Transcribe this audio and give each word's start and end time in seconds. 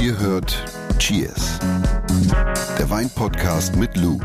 Ihr 0.00 0.18
hört 0.18 0.64
Cheers, 0.98 1.58
der 2.78 2.88
Weinpodcast 2.90 3.76
mit 3.76 3.96
Lou. 3.96 4.18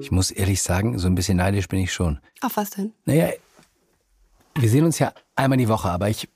Ich 0.00 0.10
muss 0.10 0.30
ehrlich 0.30 0.62
sagen, 0.62 0.98
so 0.98 1.06
ein 1.06 1.14
bisschen 1.14 1.38
neidisch 1.38 1.68
bin 1.68 1.80
ich 1.80 1.92
schon. 1.92 2.20
Auf 2.40 2.56
was 2.56 2.70
denn? 2.70 2.92
Naja, 3.04 3.30
wir 4.56 4.68
sehen 4.68 4.84
uns 4.84 4.98
ja 4.98 5.12
einmal 5.36 5.58
die 5.58 5.68
Woche, 5.68 5.90
aber 5.90 6.08
ich, 6.08 6.28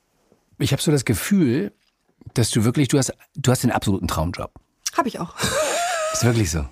ich 0.57 0.71
habe 0.71 0.81
so 0.81 0.91
das 0.91 1.05
Gefühl, 1.05 1.71
dass 2.33 2.49
du 2.51 2.63
wirklich, 2.63 2.87
du 2.89 2.97
hast, 2.97 3.13
du 3.35 3.51
hast 3.51 3.63
den 3.63 3.71
absoluten 3.71 4.07
Traumjob. 4.07 4.51
Hab 4.97 5.05
ich 5.05 5.19
auch. 5.19 5.35
Ist 6.13 6.23
wirklich 6.23 6.51
so. 6.51 6.65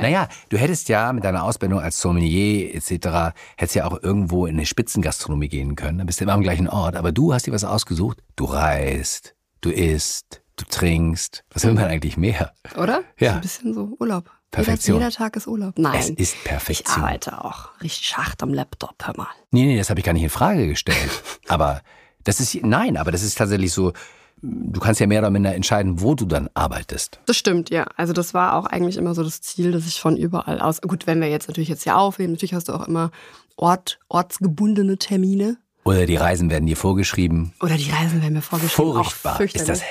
Naja, 0.00 0.28
du 0.48 0.56
hättest 0.56 0.88
ja 0.88 1.12
mit 1.12 1.24
deiner 1.24 1.44
Ausbildung 1.44 1.80
als 1.80 2.00
Sommelier 2.00 2.74
etc. 2.74 3.34
hättest 3.56 3.74
ja 3.74 3.84
auch 3.86 4.02
irgendwo 4.02 4.46
in 4.46 4.56
eine 4.56 4.66
Spitzengastronomie 4.66 5.48
gehen 5.48 5.76
können. 5.76 5.98
Dann 5.98 6.06
bist 6.06 6.20
du 6.20 6.24
immer 6.24 6.32
am 6.32 6.40
gleichen 6.42 6.68
Ort. 6.68 6.96
Aber 6.96 7.12
du 7.12 7.34
hast 7.34 7.46
dir 7.46 7.52
was 7.52 7.64
ausgesucht. 7.64 8.22
Du 8.36 8.44
reist, 8.44 9.34
du 9.60 9.70
isst, 9.70 10.42
du 10.56 10.64
trinkst. 10.64 11.44
Was 11.52 11.64
will 11.64 11.74
man 11.74 11.84
eigentlich 11.84 12.16
mehr? 12.16 12.52
Oder? 12.76 13.02
Ja. 13.18 13.30
So 13.30 13.34
ein 13.36 13.40
bisschen 13.42 13.74
so 13.74 13.96
Urlaub. 13.98 14.30
Perfektion. 14.50 14.96
Jeder, 14.96 15.08
jeder 15.08 15.16
Tag 15.16 15.36
ist 15.36 15.46
Urlaub. 15.46 15.78
Nein. 15.78 15.98
Es 15.98 16.10
ist 16.10 16.34
ich 16.34 16.44
Perfektion. 16.44 17.02
arbeite 17.04 17.42
auch 17.44 17.70
richtig 17.82 18.16
hart 18.16 18.42
am 18.42 18.52
Laptop, 18.52 18.94
hör 19.02 19.16
mal. 19.16 19.28
Nee, 19.50 19.64
nee, 19.64 19.78
das 19.78 19.88
habe 19.88 20.00
ich 20.00 20.04
gar 20.04 20.12
nicht 20.12 20.22
in 20.22 20.30
Frage 20.30 20.68
gestellt. 20.68 21.22
aber 21.48 21.80
das 22.24 22.38
ist, 22.38 22.62
nein, 22.62 22.96
aber 22.96 23.10
das 23.12 23.22
ist 23.22 23.38
tatsächlich 23.38 23.72
so, 23.72 23.92
du 24.42 24.80
kannst 24.80 25.00
ja 25.00 25.06
mehr 25.06 25.20
oder 25.20 25.30
minder 25.30 25.54
entscheiden, 25.54 26.00
wo 26.00 26.14
du 26.14 26.24
dann 26.26 26.50
arbeitest. 26.54 27.20
Das 27.26 27.36
stimmt, 27.36 27.70
ja. 27.70 27.86
Also 27.96 28.12
das 28.12 28.34
war 28.34 28.56
auch 28.56 28.66
eigentlich 28.66 28.96
immer 28.96 29.14
so 29.14 29.22
das 29.22 29.40
Ziel, 29.40 29.72
dass 29.72 29.86
ich 29.86 30.00
von 30.00 30.16
überall 30.16 30.60
aus. 30.60 30.80
Gut, 30.80 31.06
wenn 31.06 31.20
wir 31.20 31.28
jetzt 31.28 31.48
natürlich 31.48 31.68
jetzt 31.68 31.84
hier 31.84 31.96
aufnehmen, 31.96 32.32
natürlich 32.32 32.54
hast 32.54 32.68
du 32.68 32.72
auch 32.72 32.86
immer 32.86 33.10
Ort, 33.56 33.98
ortsgebundene 34.08 34.98
Termine. 34.98 35.58
Oder 35.84 36.06
die 36.06 36.16
Reisen 36.16 36.50
werden 36.50 36.66
dir 36.66 36.76
vorgeschrieben. 36.76 37.52
Oder 37.60 37.76
die 37.76 37.90
Reisen 37.90 38.20
werden 38.22 38.34
mir 38.34 38.42
vorgeschrieben. 38.42 38.92
Furchtbar. 38.94 39.40
Ist 39.40 39.68
das 39.68 39.82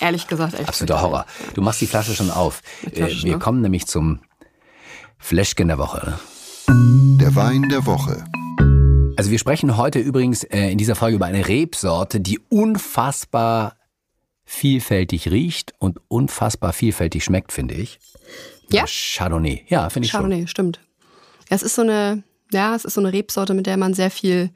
Ehrlich 0.00 0.26
gesagt, 0.28 0.54
echt. 0.54 0.68
absoluter. 0.68 1.02
Horror. 1.02 1.26
Du 1.54 1.60
machst 1.60 1.80
die 1.80 1.86
Flasche 1.86 2.14
schon 2.14 2.30
auf. 2.30 2.62
Die 2.82 2.86
Äh, 2.86 3.06
Flasche, 3.06 3.22
Wir 3.24 3.32
ne? 3.34 3.38
kommen 3.38 3.60
nämlich 3.60 3.86
zum 3.86 4.20
Fläschchen 5.18 5.68
der 5.68 5.78
Woche. 5.78 6.18
Der 6.68 7.34
Wein 7.36 7.68
der 7.68 7.84
Woche. 7.86 8.24
Also 9.16 9.30
wir 9.30 9.38
sprechen 9.38 9.76
heute 9.76 9.98
übrigens 9.98 10.44
äh, 10.44 10.70
in 10.70 10.78
dieser 10.78 10.94
Folge 10.94 11.16
über 11.16 11.26
eine 11.26 11.46
Rebsorte, 11.46 12.20
die 12.20 12.38
unfassbar 12.48 13.74
vielfältig 14.50 15.30
riecht 15.30 15.74
und 15.78 16.00
unfassbar 16.08 16.72
vielfältig 16.72 17.22
schmeckt, 17.22 17.52
finde 17.52 17.74
ich. 17.74 18.00
Ja? 18.68 18.84
Chardonnay. 18.86 19.64
Ja, 19.68 19.88
finde 19.90 20.06
ich 20.06 20.10
schon. 20.10 20.22
Chardonnay, 20.22 20.48
stimmt. 20.48 20.80
Ja, 21.48 21.56
Es 21.56 21.62
ist 21.62 21.76
so 21.76 21.82
eine, 21.82 22.24
ja, 22.52 22.74
es 22.74 22.84
ist 22.84 22.94
so 22.94 23.00
eine 23.00 23.12
Rebsorte, 23.12 23.54
mit 23.54 23.66
der 23.66 23.76
man 23.76 23.94
sehr 23.94 24.10
viel 24.10 24.50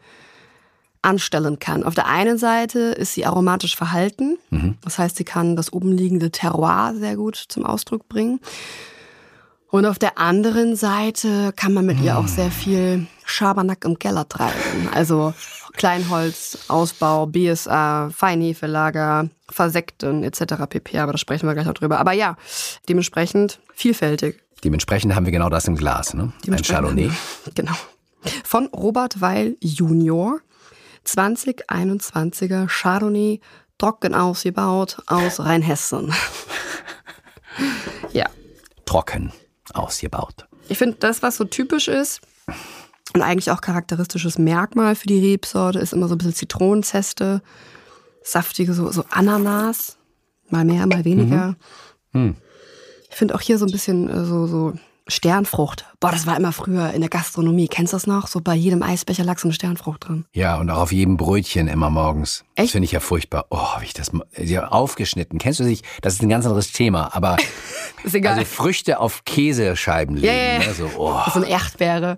anstellen 1.00 1.60
kann. 1.60 1.84
Auf 1.84 1.94
der 1.94 2.08
einen 2.08 2.38
Seite 2.38 2.80
ist 2.80 3.14
sie 3.14 3.24
aromatisch 3.24 3.76
verhalten. 3.76 4.36
Mhm. 4.50 4.78
Das 4.82 4.98
heißt, 4.98 5.16
sie 5.16 5.24
kann 5.24 5.54
das 5.54 5.72
oben 5.72 5.92
liegende 5.92 6.32
Terroir 6.32 6.94
sehr 6.98 7.14
gut 7.14 7.36
zum 7.36 7.64
Ausdruck 7.64 8.08
bringen. 8.08 8.40
Und 9.70 9.86
auf 9.86 10.00
der 10.00 10.18
anderen 10.18 10.74
Seite 10.74 11.52
kann 11.54 11.72
man 11.72 11.86
mit 11.86 12.00
ihr 12.00 12.18
auch 12.18 12.28
sehr 12.28 12.50
viel 12.50 13.06
Schabernack 13.24 13.84
im 13.84 13.98
Keller 13.98 14.28
treiben. 14.28 14.88
Also 14.92 15.34
Kleinholz, 15.74 16.58
Ausbau, 16.68 17.26
BSA, 17.26 18.10
Feinhefelager, 18.10 19.28
Versekten 19.50 20.22
etc. 20.22 20.66
pp. 20.68 20.98
Aber 20.98 21.12
da 21.12 21.18
sprechen 21.18 21.48
wir 21.48 21.54
gleich 21.54 21.66
noch 21.66 21.74
drüber. 21.74 21.98
Aber 21.98 22.12
ja, 22.12 22.36
dementsprechend 22.88 23.60
vielfältig. 23.74 24.40
Dementsprechend 24.62 25.14
haben 25.14 25.26
wir 25.26 25.32
genau 25.32 25.50
das 25.50 25.66
im 25.66 25.76
Glas, 25.76 26.14
ne? 26.14 26.32
Ein 26.48 26.62
Chardonnay. 26.62 27.10
Genau. 27.54 27.74
Von 28.44 28.66
Robert 28.68 29.20
Weil 29.20 29.56
Junior. 29.60 30.40
2021er 31.06 32.66
Chardonnay, 32.68 33.40
trocken 33.76 34.14
ausgebaut 34.14 34.96
aus 35.06 35.40
Rheinhessen. 35.40 36.14
ja. 38.12 38.24
Trocken 38.86 39.32
ausgebaut. 39.74 40.46
Ich 40.68 40.78
finde, 40.78 40.96
das, 41.00 41.22
was 41.22 41.36
so 41.36 41.44
typisch 41.44 41.88
ist 41.88 42.22
und 43.14 43.22
eigentlich 43.22 43.50
auch 43.50 43.60
charakteristisches 43.60 44.38
Merkmal 44.38 44.96
für 44.96 45.06
die 45.06 45.20
Rebsorte, 45.20 45.78
ist 45.78 45.92
immer 45.92 46.08
so 46.08 46.14
ein 46.16 46.18
bisschen 46.18 46.34
Zitronenzeste, 46.34 47.42
saftige, 48.22 48.74
so, 48.74 48.90
so 48.90 49.04
Ananas. 49.10 49.96
Mal 50.50 50.64
mehr, 50.64 50.86
mal 50.86 51.04
weniger. 51.04 51.56
Ich 52.12 53.16
finde 53.16 53.34
auch 53.34 53.40
hier 53.40 53.58
so 53.58 53.64
ein 53.66 53.72
bisschen 53.72 54.08
äh, 54.10 54.24
so, 54.24 54.46
so 54.46 54.74
Sternfrucht. 55.06 55.84
Boah, 56.00 56.12
das 56.12 56.26
war 56.26 56.36
immer 56.36 56.52
früher 56.52 56.90
in 56.92 57.00
der 57.02 57.10
Gastronomie. 57.10 57.68
Kennst 57.68 57.92
du 57.92 57.96
das 57.96 58.06
noch? 58.06 58.26
So 58.26 58.40
bei 58.40 58.54
jedem 58.54 58.82
Eisbecher 58.82 59.22
lag 59.24 59.38
so 59.38 59.48
eine 59.48 59.52
Sternfrucht 59.52 60.08
drin. 60.08 60.24
Ja, 60.32 60.56
und 60.58 60.70
auch 60.70 60.78
auf 60.78 60.92
jedem 60.92 61.16
Brötchen 61.16 61.68
immer 61.68 61.90
morgens. 61.90 62.44
Das 62.54 62.64
Echt? 62.64 62.72
finde 62.72 62.86
ich 62.86 62.92
ja 62.92 63.00
furchtbar. 63.00 63.46
Oh, 63.50 63.58
habe 63.74 63.84
ich 63.84 63.92
das 63.92 64.12
mal- 64.12 64.26
ja, 64.36 64.68
aufgeschnitten. 64.68 65.38
Kennst 65.38 65.60
du 65.60 65.64
dich? 65.64 65.82
Das 66.00 66.14
ist 66.14 66.22
ein 66.22 66.28
ganz 66.28 66.46
anderes 66.46 66.72
Thema, 66.72 67.14
aber 67.14 67.36
Ist 68.04 68.14
egal. 68.14 68.34
also 68.34 68.44
Früchte 68.46 68.98
auf 68.98 69.24
Käsescheiben 69.24 70.16
legen, 70.16 70.26
ja. 70.62 70.66
ne? 70.66 70.74
so 70.74 70.90
oh, 70.96 71.20
so 71.32 71.40
eine 71.40 71.48
Erdbeere. 71.48 72.16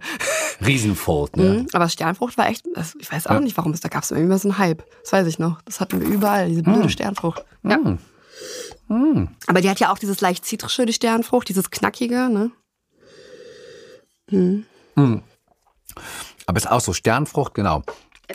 Riesenfold, 0.65 1.37
ne? 1.37 1.45
Mhm. 1.45 1.67
Aber 1.73 1.89
Sternfrucht 1.89 2.39
war 2.39 2.49
echt, 2.49 2.65
das- 2.75 2.95
ich 2.99 3.11
weiß 3.11 3.27
auch 3.27 3.41
nicht, 3.41 3.57
warum 3.57 3.73
es 3.73 3.81
da 3.81 3.89
gab 3.89 4.03
es 4.05 4.11
irgendwie 4.11 4.29
mal 4.31 4.39
so 4.39 4.49
einen 4.49 4.59
Hype. 4.59 4.85
Das 5.03 5.13
weiß 5.13 5.27
ich 5.27 5.39
noch. 5.39 5.61
Das 5.63 5.81
hatten 5.81 6.01
wir 6.01 6.09
überall, 6.09 6.49
diese 6.49 6.63
blöde 6.63 6.89
Sternfrucht. 6.89 7.45
Ja. 7.63 7.79
Aber 8.89 9.61
die 9.61 9.69
hat 9.71 9.81
ja 9.81 9.91
auch 9.93 9.99
dieses 9.99 10.21
leicht 10.21 10.45
zitrische, 10.45 10.87
die 10.87 10.93
Sternfrucht, 10.93 11.49
dieses 11.49 11.71
knackige, 11.71 12.29
ne? 12.29 12.51
Aber 16.47 16.57
es 16.59 16.65
ist 16.65 16.71
auch 16.71 16.81
so 16.81 16.93
Sternfrucht, 16.93 17.55
genau. 17.55 17.83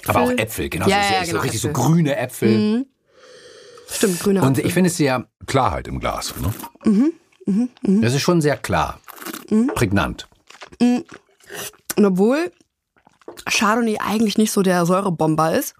Aber 0.07 0.21
auch 0.21 0.31
Äpfel, 0.31 0.69
genau. 0.69 0.87
Ja, 0.87 1.01
so, 1.03 1.13
ja, 1.13 1.19
so 1.25 1.31
genau, 1.31 1.41
richtig 1.41 1.61
so 1.61 1.67
Äpfel. 1.69 1.81
Mhm. 1.81 1.85
grüne 1.93 2.17
Äpfel. 2.17 2.85
Stimmt, 3.89 4.19
grüne 4.21 4.41
Und 4.41 4.51
Apfel. 4.51 4.65
ich 4.65 4.73
finde 4.73 4.89
es 4.89 4.97
sehr 4.97 5.27
Klarheit 5.47 5.87
im 5.87 5.99
Glas. 5.99 6.33
Ne? 6.85 7.11
Mhm, 7.45 7.69
Das 8.01 8.13
ist 8.13 8.21
schon 8.21 8.41
sehr 8.41 8.57
klar. 8.57 8.99
Prägnant. 9.75 10.27
Und 11.97 12.05
obwohl 12.05 12.51
Chardonnay 13.45 13.97
eigentlich 13.99 14.37
nicht 14.37 14.51
so 14.51 14.61
der 14.61 14.85
Säurebomber 14.85 15.53
ist, 15.53 15.75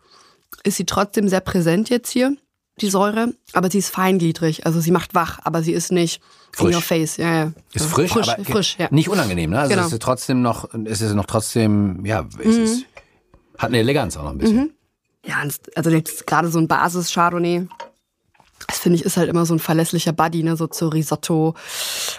ist 0.64 0.78
sie 0.78 0.86
trotzdem 0.86 1.28
sehr 1.28 1.40
präsent 1.42 1.90
jetzt 1.90 2.10
hier, 2.12 2.36
die 2.80 2.90
Säure. 2.90 3.34
Aber 3.54 3.70
sie 3.70 3.78
ist 3.80 3.90
feingliedrig, 3.90 4.66
also 4.66 4.80
sie 4.80 4.92
macht 4.92 5.14
wach, 5.16 5.40
aber 5.44 5.64
sie 5.64 5.74
ist 5.74 5.92
nicht 5.92 6.22
in 6.58 6.66
Frisch. 6.66 6.76
your 6.76 6.82
face. 6.82 7.18
Ja, 7.18 7.34
ja. 7.34 7.44
Ist 7.74 7.84
Ja, 7.86 7.88
frisch, 7.92 8.12
frisch, 8.12 8.30
aber 8.30 8.44
frisch, 8.44 8.76
ja. 8.78 8.88
nicht 8.92 9.10
unangenehm. 9.10 9.52
Ne? 9.52 9.60
Also 9.60 9.70
Genau. 9.74 9.86
es 9.88 9.94
ist 9.94 10.02
trotzdem 10.02 10.42
noch, 10.42 10.70
es 10.86 11.02
ist 11.02 11.14
noch 11.14 11.26
trotzdem, 11.26 12.06
ja, 12.06 12.26
es 12.44 12.58
ist, 12.58 12.86
hat 13.58 13.70
eine 13.70 13.80
Eleganz 13.80 14.18
auch 14.18 14.24
noch 14.24 14.32
ein 14.32 14.38
bisschen. 14.38 14.74
Ja, 15.26 15.42
und 15.44 15.54
also 15.76 15.92
gerade 16.26 16.50
so 16.50 16.58
ein 16.60 16.68
Basis-Chardonnay, 16.68 17.68
das 18.68 18.80
finde 18.80 18.98
ich 18.98 19.06
ist 19.06 19.18
halt 19.18 19.30
immer 19.30 19.46
so 19.46 19.54
ein 19.56 19.60
verlässlicher 19.60 20.14
Buddy, 20.14 20.44
ne, 20.44 20.56
so 20.58 20.68
zu 20.68 20.88
Risotto 20.88 21.56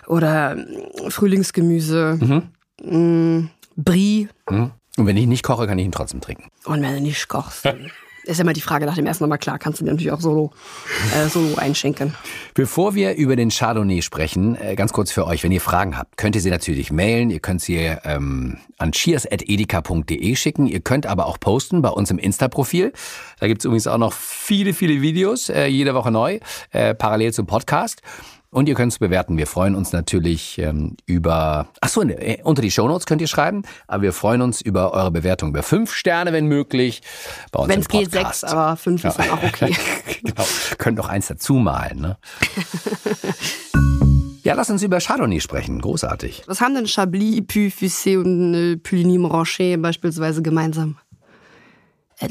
oder 0.06 0.54
mm, 0.56 1.10
Frühlingsgemüse, 1.10 2.18
mm, 2.82 3.48
Brie. 3.76 4.28
Mhm. 4.48 4.72
Und 4.98 5.06
wenn 5.06 5.16
ich 5.16 5.26
nicht 5.26 5.42
koche, 5.42 5.66
kann 5.66 5.78
ich 5.78 5.86
ihn 5.86 5.92
trotzdem 5.92 6.20
trinken. 6.20 6.48
Und 6.64 6.82
wenn 6.82 6.94
du 6.94 7.00
nicht 7.00 7.28
kochst, 7.28 7.64
dann 7.64 7.90
ist 8.24 8.40
immer 8.40 8.52
die 8.52 8.60
Frage 8.60 8.86
nach 8.86 8.94
dem 8.94 9.06
Essen 9.06 9.24
nochmal 9.24 9.38
klar, 9.38 9.58
kannst 9.58 9.80
du 9.80 9.84
dir 9.84 9.90
natürlich 9.90 10.12
auch 10.12 10.20
solo, 10.20 10.52
äh, 11.16 11.28
solo 11.28 11.56
einschenken. 11.56 12.14
Bevor 12.54 12.94
wir 12.94 13.14
über 13.16 13.36
den 13.36 13.50
Chardonnay 13.50 14.02
sprechen, 14.02 14.54
äh, 14.56 14.76
ganz 14.76 14.92
kurz 14.92 15.10
für 15.10 15.26
euch, 15.26 15.42
wenn 15.42 15.52
ihr 15.52 15.60
Fragen 15.60 15.96
habt, 15.96 16.16
könnt 16.16 16.36
ihr 16.36 16.42
sie 16.42 16.50
natürlich 16.50 16.92
mailen. 16.92 17.30
Ihr 17.30 17.40
könnt 17.40 17.62
sie 17.62 17.78
ähm, 18.04 18.58
an 18.78 18.92
cheers.edeka.de 18.92 20.36
schicken. 20.36 20.66
Ihr 20.66 20.80
könnt 20.80 21.06
aber 21.06 21.26
auch 21.26 21.40
posten 21.40 21.82
bei 21.82 21.90
uns 21.90 22.10
im 22.10 22.18
Insta-Profil. 22.18 22.92
Da 23.40 23.48
gibt's 23.48 23.64
übrigens 23.64 23.86
auch 23.86 23.98
noch 23.98 24.12
viele, 24.12 24.74
viele 24.74 25.00
Videos, 25.00 25.48
äh, 25.48 25.66
jede 25.66 25.94
Woche 25.94 26.10
neu, 26.10 26.38
äh, 26.70 26.94
parallel 26.94 27.32
zum 27.32 27.46
Podcast. 27.46 28.02
Und 28.52 28.68
ihr 28.68 28.74
könnt 28.74 28.92
es 28.92 28.98
bewerten. 28.98 29.38
Wir 29.38 29.46
freuen 29.46 29.74
uns 29.74 29.92
natürlich 29.92 30.58
ähm, 30.58 30.98
über, 31.06 31.68
ach 31.80 31.88
so, 31.88 32.02
äh, 32.02 32.42
unter 32.44 32.60
die 32.60 32.70
Shownotes 32.70 33.06
könnt 33.06 33.22
ihr 33.22 33.26
schreiben, 33.26 33.62
aber 33.86 34.02
wir 34.02 34.12
freuen 34.12 34.42
uns 34.42 34.60
über 34.60 34.92
eure 34.92 35.10
Bewertung, 35.10 35.48
über 35.48 35.62
fünf 35.62 35.94
Sterne, 35.94 36.34
wenn 36.34 36.46
möglich, 36.46 37.00
bei 37.50 37.60
uns 37.60 37.70
Wenn 37.70 37.80
es 37.80 37.88
geht, 37.88 38.12
sechs, 38.12 38.44
aber 38.44 38.76
fünf 38.76 39.04
ist 39.04 39.18
dann 39.18 39.30
auch 39.30 39.42
okay. 39.42 39.74
genau. 40.22 40.44
Könnt 40.76 40.98
doch 40.98 41.08
eins 41.08 41.28
dazu 41.28 41.54
malen, 41.54 42.02
ne? 42.02 42.18
ja, 44.42 44.52
lass 44.52 44.68
uns 44.68 44.82
über 44.82 45.00
Chardonnay 45.00 45.40
sprechen. 45.40 45.80
Großartig. 45.80 46.42
Was 46.44 46.60
haben 46.60 46.74
denn 46.74 46.86
Chablis, 46.86 47.46
Puy, 47.46 47.72
Fussé 47.74 48.18
und 48.18 48.52
äh, 48.52 48.76
Puligny 48.76 49.16
Moranché 49.16 49.80
beispielsweise 49.80 50.42
gemeinsam? 50.42 50.98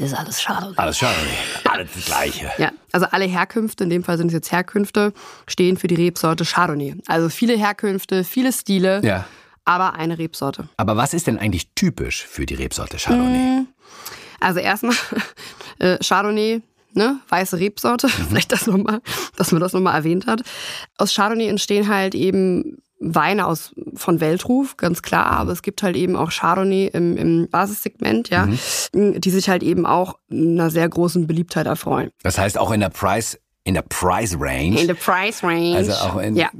ist 0.12 0.14
alles 0.18 0.38
Chardonnay. 0.42 0.74
Alles 0.76 0.98
Chardonnay. 0.98 1.30
Alles 1.70 1.90
das 1.94 2.04
Gleiche. 2.06 2.50
Ja, 2.58 2.70
also 2.92 3.06
alle 3.10 3.24
Herkünfte, 3.26 3.84
in 3.84 3.90
dem 3.90 4.04
Fall 4.04 4.16
sind 4.18 4.28
es 4.28 4.32
jetzt 4.32 4.50
Herkünfte, 4.52 5.12
stehen 5.46 5.76
für 5.76 5.86
die 5.88 5.94
Rebsorte 5.96 6.44
Chardonnay. 6.44 6.94
Also 7.06 7.28
viele 7.28 7.56
Herkünfte, 7.56 8.24
viele 8.24 8.52
Stile, 8.52 9.00
Ja. 9.04 9.26
aber 9.64 9.94
eine 9.94 10.18
Rebsorte. 10.18 10.68
Aber 10.76 10.96
was 10.96 11.14
ist 11.14 11.26
denn 11.26 11.38
eigentlich 11.38 11.68
typisch 11.74 12.24
für 12.26 12.46
die 12.46 12.54
Rebsorte 12.54 12.96
Chardonnay? 12.96 13.64
Also 14.40 14.60
erstmal 14.60 14.96
äh, 15.78 15.98
Chardonnay, 16.02 16.62
ne, 16.94 17.20
weiße 17.28 17.58
Rebsorte, 17.58 18.08
vielleicht 18.28 18.52
das 18.52 18.66
nochmal, 18.66 19.00
dass 19.36 19.52
man 19.52 19.60
das 19.60 19.72
nochmal 19.72 19.94
erwähnt 19.94 20.26
hat. 20.26 20.42
Aus 20.98 21.14
Chardonnay 21.14 21.48
entstehen 21.48 21.88
halt 21.88 22.14
eben 22.14 22.78
Weine 23.02 23.46
aus 23.46 23.74
von 23.94 24.20
Weltruf, 24.20 24.76
ganz 24.76 25.02
klar, 25.02 25.26
aber 25.26 25.52
es 25.52 25.62
gibt 25.62 25.82
halt 25.82 25.96
eben 25.96 26.14
auch 26.16 26.30
Chardonnay 26.30 26.90
im, 26.92 27.16
im 27.16 27.48
Basissegment, 27.50 28.30
ja, 28.30 28.46
mhm. 28.46 29.20
die 29.20 29.30
sich 29.30 29.48
halt 29.48 29.62
eben 29.62 29.86
auch 29.86 30.18
einer 30.30 30.70
sehr 30.70 30.88
großen 30.88 31.26
Beliebtheit 31.26 31.66
erfreuen. 31.66 32.10
Das 32.22 32.38
heißt 32.38 32.58
auch 32.58 32.70
in 32.70 32.80
der 32.80 32.90
Price 32.90 33.38
in 33.64 33.74
der 33.74 33.82
Price 33.82 34.36
Range. 34.40 34.80
In 34.80 34.88
der 34.88 34.94
Price 34.94 35.44
Range. 35.44 35.76
Also 35.76 35.92
auch 35.92 36.16
in, 36.16 36.34
ja. 36.34 36.50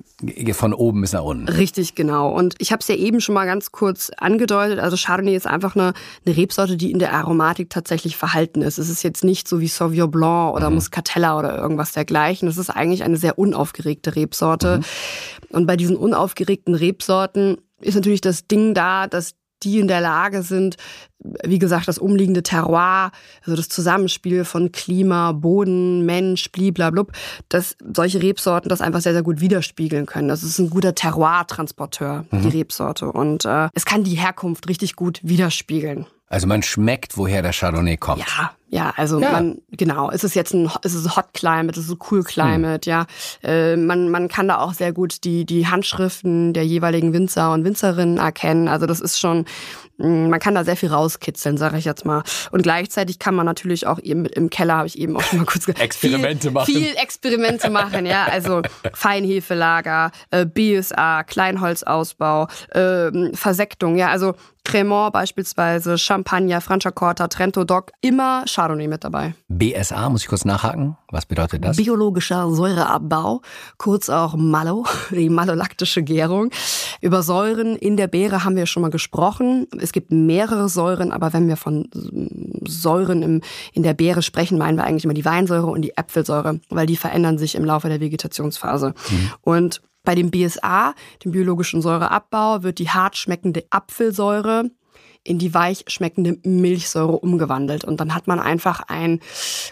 von 0.53 0.73
oben 0.73 1.00
bis 1.00 1.12
nach 1.12 1.25
unten. 1.25 1.49
Richtig, 1.49 1.97
genau. 1.97 2.31
Und 2.31 2.55
ich 2.59 2.71
habe 2.71 2.81
es 2.81 2.87
ja 2.87 2.94
eben 2.94 3.21
schon 3.21 3.35
mal 3.35 3.44
ganz 3.44 3.73
kurz 3.73 4.11
angedeutet. 4.17 4.79
Also 4.79 4.97
Chardonnay 4.97 5.35
ist 5.35 5.49
einfach 5.49 5.75
eine, 5.75 5.94
eine 6.25 6.37
Rebsorte, 6.37 6.77
die 6.77 6.93
in 6.93 7.00
der 7.00 7.12
Aromatik 7.12 7.71
tatsächlich 7.71 8.17
verhalten 8.17 8.62
ist. 8.62 8.79
Es 8.79 8.89
ist 8.89 9.03
jetzt 9.03 9.25
nicht 9.25 9.49
so 9.49 9.59
wie 9.59 9.67
Sauvignon 9.67 10.12
Blanc 10.12 10.55
oder 10.55 10.71
mhm. 10.71 10.77
Muscatella 10.77 11.37
oder 11.37 11.59
irgendwas 11.59 11.91
dergleichen. 11.91 12.47
Es 12.47 12.56
ist 12.56 12.71
eigentlich 12.71 13.03
eine 13.03 13.17
sehr 13.17 13.37
unaufgeregte 13.37 14.15
Rebsorte. 14.15 14.79
Mhm. 14.79 14.85
Und 15.53 15.67
bei 15.67 15.77
diesen 15.77 15.97
unaufgeregten 15.97 16.75
Rebsorten 16.75 17.59
ist 17.81 17.95
natürlich 17.95 18.21
das 18.21 18.47
Ding 18.47 18.75
da, 18.75 19.07
dass 19.07 19.35
die 19.63 19.79
in 19.79 19.89
der 19.89 20.01
Lage 20.01 20.43
sind, 20.43 20.77
wie 21.45 21.59
gesagt, 21.59 21.87
das 21.89 21.99
umliegende 21.99 22.43
Terroir, 22.43 23.13
also 23.43 23.57
das 23.57 23.69
Zusammenspiel 23.69 24.45
von 24.45 24.73
Klima, 24.73 25.33
Boden, 25.33 26.05
Mensch, 26.05 26.51
bliblablub, 26.51 27.13
dass 27.49 27.77
solche 27.95 28.23
Rebsorten 28.23 28.69
das 28.69 28.81
einfach 28.81 29.01
sehr, 29.01 29.13
sehr 29.13 29.23
gut 29.23 29.41
widerspiegeln 29.41 30.07
können. 30.07 30.29
Das 30.29 30.43
ist 30.43 30.59
ein 30.59 30.71
guter 30.71 30.95
Terroir-Transporteur, 30.95 32.27
mhm. 32.31 32.43
die 32.43 32.59
Rebsorte. 32.59 33.13
Und 33.13 33.45
äh, 33.45 33.69
es 33.75 33.85
kann 33.85 34.05
die 34.05 34.17
Herkunft 34.17 34.69
richtig 34.69 34.97
gut 34.97 35.21
widerspiegeln. 35.23 36.07
Also 36.27 36.47
man 36.47 36.63
schmeckt, 36.63 37.17
woher 37.17 37.43
der 37.43 37.53
Chardonnay 37.53 37.99
kommt. 37.99 38.21
Ja, 38.21 38.53
ja, 38.73 38.91
also 38.97 39.21
ja. 39.21 39.33
man, 39.33 39.59
genau, 39.71 40.09
ist 40.09 40.25
es 40.25 40.33
jetzt 40.33 40.55
ein, 40.55 40.71
ist 40.83 40.95
es 40.95 41.15
Hot 41.15 41.35
Climate, 41.35 41.79
ist 41.79 41.91
es 41.91 41.97
Cool 42.11 42.25
Climate, 42.25 42.91
hm. 42.91 42.91
ja. 42.91 43.07
Äh, 43.43 43.77
man, 43.77 44.09
man 44.09 44.29
kann 44.29 44.49
da 44.49 44.61
auch 44.61 44.73
sehr 44.73 44.95
gut 44.95 45.25
die, 45.25 45.45
die 45.45 45.67
Handschriften 45.67 46.55
der 46.55 46.65
jeweiligen 46.65 47.13
Winzer 47.13 47.53
und 47.53 47.67
Winzerinnen 47.67 48.17
erkennen. 48.17 48.69
Also 48.69 48.87
das 48.87 49.01
ist 49.03 49.21
schon, 49.21 49.45
mm, 49.99 50.31
man 50.31 50.41
kann 50.41 50.55
da 50.55 50.65
sehr 50.65 50.77
viel 50.77 50.89
rauskitzeln, 50.89 51.59
sage 51.59 51.77
ich 51.77 51.85
jetzt 51.85 52.07
mal. 52.07 52.23
Und 52.51 52.63
gleichzeitig 52.63 53.19
kann 53.19 53.35
man 53.35 53.45
natürlich 53.45 53.87
auch 53.87 53.99
eben 53.99 54.25
im 54.25 54.49
Keller, 54.49 54.79
habe 54.79 54.87
ich 54.87 54.99
eben 54.99 55.19
auch 55.19 55.23
schon 55.23 55.41
mal 55.41 55.45
kurz 55.45 55.67
gesagt, 55.67 55.81
Experimente 55.83 56.41
viel, 56.41 56.51
machen. 56.53 56.73
Viel 56.73 56.95
Experimente 56.97 57.69
machen, 57.69 58.07
ja. 58.07 58.25
Also 58.25 58.63
Feinhefelager, 58.95 60.13
äh, 60.31 60.47
BSA, 60.47 61.25
Kleinholzausbau, 61.25 62.49
äh, 62.71 63.37
Versektung, 63.37 63.97
ja. 63.97 64.09
Also 64.09 64.35
Cremant 64.65 65.13
beispielsweise, 65.13 65.99
Champagner, 65.99 66.61
Franciacorta, 66.61 67.29
Trento 67.29 67.65
Doc, 67.65 67.91
immer 68.01 68.45
Chardonnay 68.62 68.87
mit 68.87 69.03
dabei. 69.03 69.35
BSA, 69.49 70.09
muss 70.09 70.23
ich 70.23 70.29
kurz 70.29 70.44
nachhaken. 70.44 70.97
Was 71.11 71.26
bedeutet 71.26 71.64
das? 71.64 71.76
Biologischer 71.76 72.49
Säureabbau, 72.50 73.43
kurz 73.76 74.09
auch 74.09 74.37
Mallow, 74.37 74.87
die 75.11 75.29
malolaktische 75.29 76.03
Gärung. 76.03 76.50
Über 77.00 77.23
Säuren 77.23 77.75
in 77.76 77.97
der 77.97 78.06
Beere 78.06 78.44
haben 78.44 78.55
wir 78.55 78.67
schon 78.67 78.82
mal 78.82 78.91
gesprochen. 78.91 79.67
Es 79.81 79.93
gibt 79.93 80.12
mehrere 80.12 80.69
Säuren, 80.69 81.11
aber 81.11 81.32
wenn 81.32 81.49
wir 81.49 81.56
von 81.56 81.88
Säuren 82.67 83.23
im, 83.23 83.41
in 83.73 83.82
der 83.82 83.94
Beere 83.94 84.23
sprechen, 84.23 84.59
meinen 84.59 84.76
wir 84.76 84.85
eigentlich 84.85 85.05
immer 85.05 85.15
die 85.15 85.25
Weinsäure 85.25 85.67
und 85.67 85.82
die 85.82 85.97
Äpfelsäure, 85.97 86.61
weil 86.70 86.87
die 86.87 86.97
verändern 86.97 87.38
sich 87.38 87.56
im 87.56 87.65
Laufe 87.65 87.88
der 87.88 88.00
Vegetationsphase. 88.00 88.94
Mhm. 89.11 89.31
Und 89.41 89.82
bei 90.05 90.15
dem 90.15 90.31
BSA, 90.31 90.94
dem 91.25 91.32
biologischen 91.32 91.82
Säureabbau, 91.82 92.62
wird 92.62 92.79
die 92.79 92.91
hart 92.91 93.17
schmeckende 93.17 93.65
Apfelsäure 93.70 94.70
in 95.25 95.39
die 95.39 95.55
weich 95.55 95.85
schmeckende 95.87 96.39
Milchsäure 96.45 97.19
umgewandelt. 97.19 97.85
Und 97.85 98.01
dann 98.01 98.15
hat 98.15 98.27
man 98.27 98.41
einfach 98.41 98.83
ein 98.89 99.21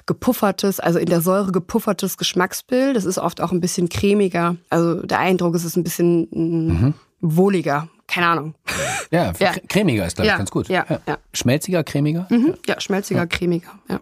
gepuffertes, 0.07 0.81
also 0.81 0.99
in 0.99 1.07
der 1.07 1.21
Säure 1.21 1.53
gepuffertes 1.53 2.17
Geschmacksbild. 2.17 2.97
Das 2.97 3.05
ist 3.05 3.19
oft 3.19 3.41
auch 3.41 3.53
ein 3.53 3.61
bisschen 3.61 3.89
cremiger. 3.89 4.57
Also 4.71 5.03
der 5.03 5.19
Eindruck 5.19 5.55
ist 5.55 5.65
es 5.65 5.77
ein 5.77 5.85
bisschen 5.85 6.29
mm, 6.31 6.83
mhm. 6.83 6.95
wohliger. 7.21 7.89
Keine 8.07 8.27
Ahnung. 8.27 8.55
Ja, 9.13 9.33
ja. 9.41 9.55
cremiger 9.69 10.07
ist, 10.07 10.15
glaube 10.15 10.27
ich, 10.27 10.31
ja, 10.31 10.37
ganz 10.37 10.53
gut. 10.53 10.69
Ja, 10.69 10.87
ja. 10.89 11.19
Schmelziger, 11.35 11.83
cremiger? 11.83 12.29
Mhm. 12.31 12.55
Ja, 12.65 12.81
schmelziger, 12.81 13.27
cremiger, 13.27 13.73
ja. 13.89 14.01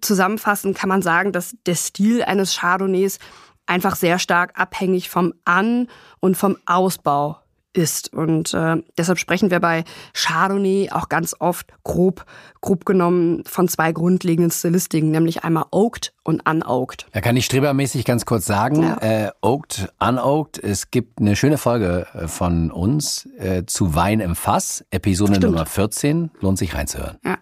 Zusammenfassend 0.00 0.76
kann 0.76 0.88
man 0.88 1.02
sagen, 1.02 1.32
dass 1.32 1.56
der 1.66 1.74
Stil 1.74 2.22
eines 2.22 2.54
Chardonnays 2.56 3.18
einfach 3.66 3.96
sehr 3.96 4.18
stark 4.18 4.58
abhängig 4.58 5.08
vom 5.08 5.34
An- 5.44 5.88
und 6.20 6.36
vom 6.36 6.56
Ausbau 6.66 7.38
ist. 7.76 8.12
Und 8.12 8.54
äh, 8.54 8.76
deshalb 8.96 9.18
sprechen 9.18 9.50
wir 9.50 9.60
bei 9.60 9.84
Chardonnay 10.14 10.90
auch 10.90 11.08
ganz 11.08 11.34
oft 11.38 11.66
grob, 11.84 12.24
grob 12.60 12.84
genommen 12.84 13.44
von 13.46 13.68
zwei 13.68 13.92
grundlegenden 13.92 14.50
Stilistiken, 14.50 15.10
nämlich 15.10 15.44
einmal 15.44 15.66
Oaked 15.70 16.12
und 16.22 16.48
Unoaked. 16.48 17.06
Da 17.12 17.20
kann 17.20 17.36
ich 17.36 17.44
strebermäßig 17.46 18.04
ganz 18.04 18.24
kurz 18.24 18.46
sagen, 18.46 18.82
ja. 18.82 18.96
äh, 19.00 19.30
Oaked, 19.42 19.92
Unoaked, 20.00 20.62
es 20.62 20.90
gibt 20.90 21.20
eine 21.20 21.36
schöne 21.36 21.58
Folge 21.58 22.06
äh, 22.14 22.28
von 22.28 22.70
uns 22.70 23.28
äh, 23.38 23.64
zu 23.66 23.94
Wein 23.94 24.20
im 24.20 24.34
Fass, 24.34 24.84
Episode. 24.90 25.40
Nummer 25.40 25.66
14, 25.66 26.30
lohnt 26.40 26.58
sich 26.58 26.74
reinzuhören. 26.74 27.18
Ja. 27.24 27.38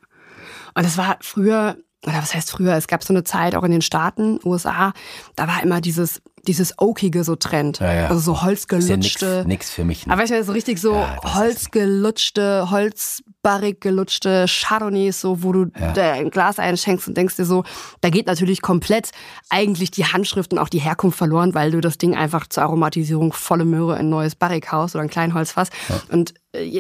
Und 0.75 0.85
das 0.85 0.99
war 0.99 1.19
früher 1.21 1.77
oder 2.07 2.19
was 2.19 2.35
heißt 2.35 2.51
früher, 2.51 2.75
es 2.75 2.87
gab 2.87 3.03
so 3.03 3.13
eine 3.13 3.25
Zeit 3.25 3.55
auch 3.55 3.65
in 3.65 3.73
den 3.73 3.83
Staaten, 3.83 4.39
USA, 4.45 4.93
da 5.37 5.49
war 5.49 5.63
immer 5.63 5.81
dieses 5.81 6.21
dieses 6.47 6.79
Oakige 6.79 7.25
so 7.25 7.37
Trend. 7.37 7.81
Ja, 7.81 7.93
ja. 7.93 8.07
Also 8.09 8.21
so 8.21 8.43
holzgelutschte. 8.43 9.27
Ja 9.27 9.45
nix, 9.45 9.71
für 9.71 9.85
mich. 9.85 10.07
Ne? 10.07 10.13
Aber 10.13 10.23
weißt 10.23 10.33
du, 10.33 10.45
so 10.45 10.53
richtig 10.53 10.79
so 10.79 10.95
ja, 10.95 11.19
holzgelutschte, 11.23 12.71
holzbarrig 12.71 13.81
gelutschte 13.81 14.47
Chardonnays, 14.49 15.21
so, 15.21 15.43
wo 15.43 15.53
du 15.53 15.67
ein 15.75 16.31
Glas 16.31 16.59
einschenkst 16.59 17.09
und 17.09 17.17
denkst 17.17 17.37
dir 17.37 17.45
so, 17.45 17.65
da 18.01 18.11
geht 18.11 18.27
natürlich 18.27 18.63
komplett 18.63 19.11
eigentlich 19.49 19.91
die 19.91 20.05
Handschrift 20.05 20.53
und 20.53 20.59
auch 20.59 20.69
die 20.69 20.81
Herkunft 20.81 21.19
verloren, 21.19 21.55
weil 21.55 21.71
du 21.71 21.81
das 21.81 21.99
Ding 21.99 22.15
einfach 22.15 22.47
zur 22.49 22.65
Aromatisierung 22.65 23.33
volle 23.33 23.65
Möhre 23.65 23.95
in 23.95 24.07
ein 24.07 24.11
neues 24.11 24.35
Barrikhaus 24.35 24.95
oder 24.95 25.03
ein 25.03 25.11
Kleinholzfass. 25.11 25.71
Und 26.11 26.35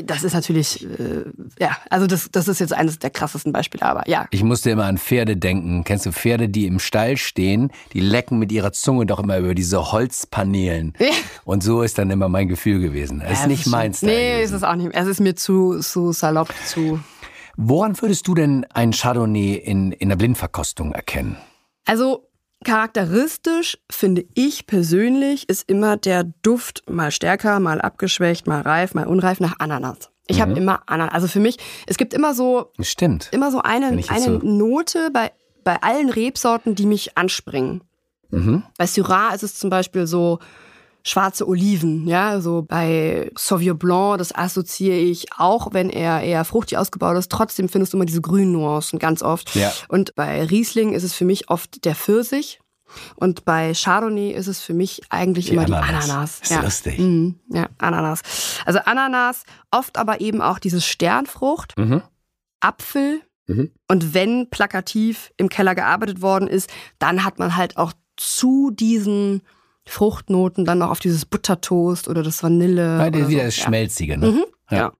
das 0.05 0.23
ist 0.23 0.35
natürlich, 0.35 0.85
äh, 0.85 1.25
ja, 1.59 1.77
also 1.91 2.07
das, 2.07 2.31
das 2.31 2.49
ist 2.49 2.61
jetzt 2.61 2.73
eines 2.73 2.99
der 2.99 3.11
krassesten 3.11 3.53
Beispiele, 3.53 3.85
aber 3.85 4.09
ja. 4.09 4.27
Ich 4.31 4.43
musste 4.43 4.71
immer 4.71 4.85
an 4.85 4.99
Pferde 4.99 5.37
denken. 5.37 5.85
Kennst 5.85 6.07
du 6.07 6.13
Pferde, 6.13 6.49
die 6.49 6.67
im 6.67 6.79
Stall 6.79 7.17
stehen, 7.17 7.71
die 7.93 8.01
lecken 8.01 8.39
mit 8.39 8.53
ihrer 8.53 8.73
Zunge 8.73 9.07
doch 9.07 9.19
immer 9.19 9.39
über 9.39 9.55
diese 9.55 9.93
Holzpaneelen. 9.93 10.95
Ja. 10.99 11.09
Und 11.45 11.63
so 11.63 11.83
ist 11.83 11.99
dann 11.99 12.11
immer 12.11 12.29
mein 12.29 12.49
Gefühl 12.49 12.81
gewesen. 12.81 13.21
Es 13.21 13.39
ja, 13.39 13.45
ist 13.45 13.47
nicht 13.49 13.67
meins. 13.67 14.03
Nee, 14.03 14.43
ist 14.43 14.53
es 14.53 14.63
auch 14.63 14.77
nicht. 14.77 14.91
Es 14.95 15.07
ist 15.07 15.21
mir 15.21 15.35
zu, 15.35 15.81
zu 15.81 16.13
salopp, 16.13 16.53
zu. 16.67 17.01
Woran 17.57 18.01
würdest 18.01 18.27
du 18.27 18.35
denn 18.35 18.65
ein 18.73 18.93
Chardonnay 18.93 19.55
in, 19.55 19.93
in 19.93 20.09
der 20.09 20.17
Blindverkostung 20.17 20.93
erkennen? 20.93 21.37
Also 21.85 22.29
charakteristisch 22.65 23.79
finde 23.91 24.25
ich 24.35 24.67
persönlich 24.67 25.49
ist 25.49 25.69
immer 25.69 25.97
der 25.97 26.25
Duft 26.43 26.83
mal 26.91 27.11
stärker, 27.11 27.61
mal 27.61 27.81
abgeschwächt, 27.81 28.47
mal 28.47 28.63
reif, 28.63 28.95
mal 28.95 29.07
unreif 29.07 29.41
nach 29.41 29.61
Ananas. 29.61 30.11
Ich 30.27 30.39
mhm. 30.39 30.43
habe 30.43 30.53
immer 30.55 30.83
Ananas. 30.87 31.15
Also 31.15 31.29
für 31.29 31.41
mich, 31.41 31.59
es 31.87 31.97
gibt 31.97 32.15
immer 32.15 32.35
so, 32.35 32.73
Stimmt. 32.81 33.29
immer 33.33 33.51
so 33.51 33.61
eine, 33.61 33.87
eine 34.09 34.21
so 34.21 34.39
Note 34.43 35.11
bei, 35.13 35.33
bei 35.63 35.83
allen 35.83 36.11
Rebsorten, 36.11 36.75
die 36.75 36.87
mich 36.87 37.17
anspringen. 37.17 37.83
Mhm. 38.31 38.65
Bei 38.79 38.87
Syrah 38.87 39.35
ist 39.35 39.43
es 39.43 39.55
zum 39.55 39.71
Beispiel 39.71 40.07
so 40.07 40.39
schwarze 41.07 41.47
Oliven, 41.47 42.07
ja, 42.09 42.41
so 42.41 42.63
bei 42.63 43.31
Sauvignon 43.37 43.79
Blanc, 43.79 44.19
das 44.19 44.35
assoziiere 44.35 44.97
ich 44.97 45.27
auch, 45.37 45.73
wenn 45.73 45.91
er 45.91 46.23
eher 46.23 46.45
fruchtig 46.45 46.79
ausgebaut 46.79 47.17
ist, 47.19 47.31
trotzdem 47.31 47.69
findest 47.69 47.93
du 47.93 47.99
immer 47.99 48.07
diese 48.07 48.23
grünen 48.23 48.53
Nuancen 48.53 48.99
ganz 48.99 49.23
oft. 49.23 49.55
Ja. 49.55 49.73
Und 49.89 50.15
bei 50.15 50.45
Riesling 50.45 50.95
ist 50.95 51.03
es 51.03 51.13
für 51.13 51.27
mich 51.27 51.51
oft 51.51 51.85
der 51.85 51.95
Pfirsich. 51.95 52.61
Und 53.17 53.45
bei 53.45 53.73
Chardonnay 53.75 54.31
ist 54.31 54.47
es 54.47 54.61
für 54.61 54.73
mich 54.73 55.03
eigentlich 55.11 55.47
die 55.47 55.53
immer 55.53 55.65
Ananas. 55.65 55.81
die 55.81 56.11
Ananas. 56.11 56.41
Ist 56.41 56.51
ja. 56.51 56.63
lustig. 56.63 56.99
Mhm. 56.99 57.41
Ja, 57.49 57.69
Ananas. 57.79 58.21
Also 58.65 58.79
Ananas, 58.81 59.43
oft 59.71 59.99
aber 59.99 60.21
eben 60.21 60.41
auch 60.41 60.59
dieses 60.59 60.87
Sternfrucht, 60.87 61.77
mhm. 61.77 62.03
Apfel. 62.61 63.21
Mhm. 63.47 63.73
Und 63.89 64.15
wenn 64.15 64.49
plakativ 64.49 65.33
im 65.37 65.49
Keller 65.49 65.75
gearbeitet 65.75 66.23
worden 66.23 66.49
ist, 66.49 66.71
dann 66.99 67.25
hat 67.25 67.39
man 67.39 67.57
halt 67.57 67.77
auch 67.77 67.93
zu 68.17 68.71
diesen 68.71 69.43
Fruchtnoten 69.87 70.65
dann 70.65 70.79
noch 70.79 70.91
auf 70.91 71.01
dieses 71.01 71.27
Buttertoast 71.27 72.09
oder 72.09 72.23
das 72.23 72.43
Vanille. 72.43 73.07
Ist 73.07 73.29
wieder 73.29 73.41
so. 73.41 73.47
das 73.47 73.57
Schmelzige, 73.57 74.17
ne? 74.17 74.31
Mhm, 74.31 74.45
ja. 74.71 74.77
ja. 74.77 74.93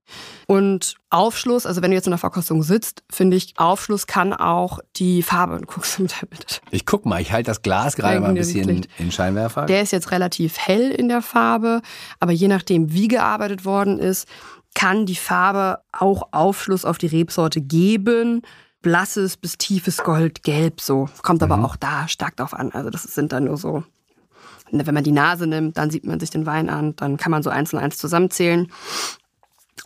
Und 0.47 0.95
Aufschluss, 1.09 1.65
also 1.65 1.81
wenn 1.81 1.89
du 1.89 1.95
jetzt 1.95 2.05
in 2.05 2.11
der 2.11 2.19
Verkostung 2.19 2.61
sitzt, 2.61 3.03
finde 3.11 3.35
ich, 3.35 3.53
Aufschluss 3.57 4.05
kann 4.05 4.31
auch 4.33 4.79
die 4.95 5.23
Farbe. 5.23 5.57
Du 5.59 5.65
guckst 5.65 5.99
mit 5.99 6.21
der 6.21 6.27
Bitte. 6.27 6.59
Ich 6.69 6.85
guck 6.85 7.05
mal, 7.05 7.19
ich 7.19 7.31
halte 7.31 7.47
das 7.47 7.63
Glas 7.63 7.95
gerade 7.95 8.19
mal 8.19 8.29
ein 8.29 8.35
bisschen 8.35 8.69
in 8.69 8.85
den 8.99 9.11
Scheinwerfer. 9.11 9.65
Der 9.65 9.81
ist 9.81 9.91
jetzt 9.91 10.11
relativ 10.11 10.57
hell 10.57 10.91
in 10.91 11.09
der 11.09 11.21
Farbe, 11.21 11.81
aber 12.19 12.31
je 12.31 12.47
nachdem, 12.47 12.93
wie 12.93 13.07
gearbeitet 13.07 13.65
worden 13.65 13.97
ist, 13.97 14.27
kann 14.75 15.05
die 15.05 15.15
Farbe 15.15 15.79
auch 15.93 16.29
Aufschluss 16.31 16.85
auf 16.85 16.97
die 16.97 17.07
Rebsorte 17.07 17.61
geben 17.61 18.41
blasses 18.85 19.35
bis 19.35 19.57
tiefes 19.57 19.97
Goldgelb 19.97 20.79
so. 20.79 21.09
Kommt 21.23 21.41
aber 21.41 21.57
mhm. 21.57 21.65
auch 21.65 21.75
da 21.75 22.07
stark 22.07 22.35
drauf 22.37 22.53
an. 22.53 22.71
Also 22.71 22.91
das 22.91 23.01
sind 23.01 23.31
dann 23.31 23.45
nur 23.45 23.57
so, 23.57 23.83
wenn 24.85 24.93
man 24.93 25.03
die 25.03 25.11
Nase 25.11 25.47
nimmt, 25.47 25.77
dann 25.77 25.89
sieht 25.89 26.05
man 26.05 26.19
sich 26.19 26.29
den 26.29 26.45
Wein 26.45 26.69
an, 26.69 26.95
dann 26.95 27.17
kann 27.17 27.31
man 27.31 27.43
so 27.43 27.49
eins 27.49 27.73
und 27.73 27.79
eins 27.79 27.97
zusammenzählen. 27.97 28.67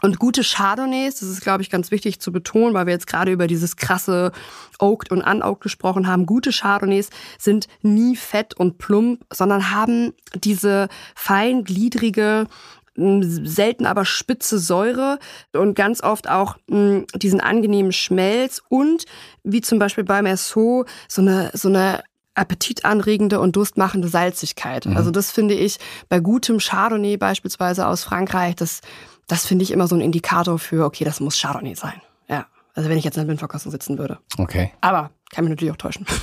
Und 0.01 0.19
gute 0.19 0.43
Chardonnays, 0.43 1.19
das 1.19 1.29
ist, 1.29 1.41
glaube 1.41 1.61
ich, 1.61 1.69
ganz 1.69 1.91
wichtig 1.91 2.21
zu 2.21 2.31
betonen, 2.31 2.73
weil 2.73 2.85
wir 2.85 2.93
jetzt 2.93 3.07
gerade 3.07 3.31
über 3.31 3.47
dieses 3.47 3.75
krasse 3.75 4.31
Oaked 4.79 5.11
und 5.11 5.21
Unoaked 5.21 5.61
gesprochen 5.61 6.07
haben. 6.07 6.25
Gute 6.25 6.51
Chardonnays 6.51 7.09
sind 7.37 7.67
nie 7.81 8.15
fett 8.15 8.53
und 8.53 8.77
plump, 8.77 9.25
sondern 9.31 9.71
haben 9.71 10.13
diese 10.35 10.87
feingliedrige, 11.15 12.47
selten 12.95 13.85
aber 13.85 14.05
spitze 14.05 14.59
Säure 14.59 15.19
und 15.53 15.75
ganz 15.75 16.01
oft 16.01 16.29
auch 16.29 16.57
mh, 16.67 17.03
diesen 17.15 17.39
angenehmen 17.41 17.91
Schmelz 17.91 18.61
und 18.69 19.05
wie 19.43 19.61
zum 19.61 19.79
Beispiel 19.79 20.03
bei 20.03 20.21
Merceau 20.21 20.85
so 21.07 21.21
eine, 21.21 21.51
so 21.53 21.69
eine 21.69 22.03
appetitanregende 22.35 23.39
und 23.39 23.55
durstmachende 23.55 24.07
Salzigkeit. 24.07 24.85
Mhm. 24.85 24.97
Also 24.97 25.11
das 25.11 25.31
finde 25.31 25.55
ich 25.55 25.77
bei 26.07 26.19
gutem 26.19 26.59
Chardonnay 26.59 27.17
beispielsweise 27.17 27.87
aus 27.87 28.03
Frankreich, 28.03 28.55
das, 28.55 28.81
das 29.27 29.45
finde 29.45 29.63
ich 29.63 29.71
immer 29.71 29.87
so 29.87 29.95
ein 29.95 30.01
Indikator 30.01 30.59
für, 30.59 30.85
okay, 30.85 31.03
das 31.03 31.19
muss 31.19 31.39
Chardonnay 31.39 31.75
sein. 31.75 32.01
Ja. 32.27 32.45
Also 32.75 32.89
wenn 32.89 32.97
ich 32.97 33.03
jetzt 33.03 33.15
in 33.15 33.21
der 33.21 33.25
Blindverkostung 33.25 33.71
sitzen 33.71 33.97
würde. 33.97 34.19
Okay. 34.37 34.71
Aber 34.81 35.11
kann 35.31 35.43
mich 35.43 35.49
natürlich 35.49 35.73
auch 35.73 35.77
täuschen. 35.77 36.05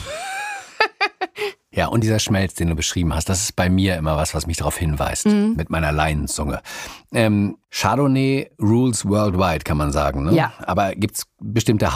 Ja, 1.76 1.88
und 1.88 2.02
dieser 2.02 2.18
Schmelz, 2.18 2.54
den 2.54 2.68
du 2.68 2.74
beschrieben 2.74 3.14
hast, 3.14 3.28
das 3.28 3.42
ist 3.42 3.52
bei 3.54 3.68
mir 3.68 3.96
immer 3.96 4.16
was, 4.16 4.34
was 4.34 4.46
mich 4.46 4.56
darauf 4.56 4.78
hinweist, 4.78 5.26
mhm. 5.26 5.56
mit 5.58 5.68
meiner 5.68 5.92
Leinenzunge. 5.92 6.62
Ähm, 7.12 7.58
Chardonnay 7.70 8.50
rules 8.58 9.04
worldwide, 9.06 9.62
kann 9.62 9.76
man 9.76 9.92
sagen. 9.92 10.24
Ne? 10.24 10.32
Ja. 10.32 10.54
Aber 10.60 10.94
gibt's 10.94 11.24
bestimmte 11.38 11.94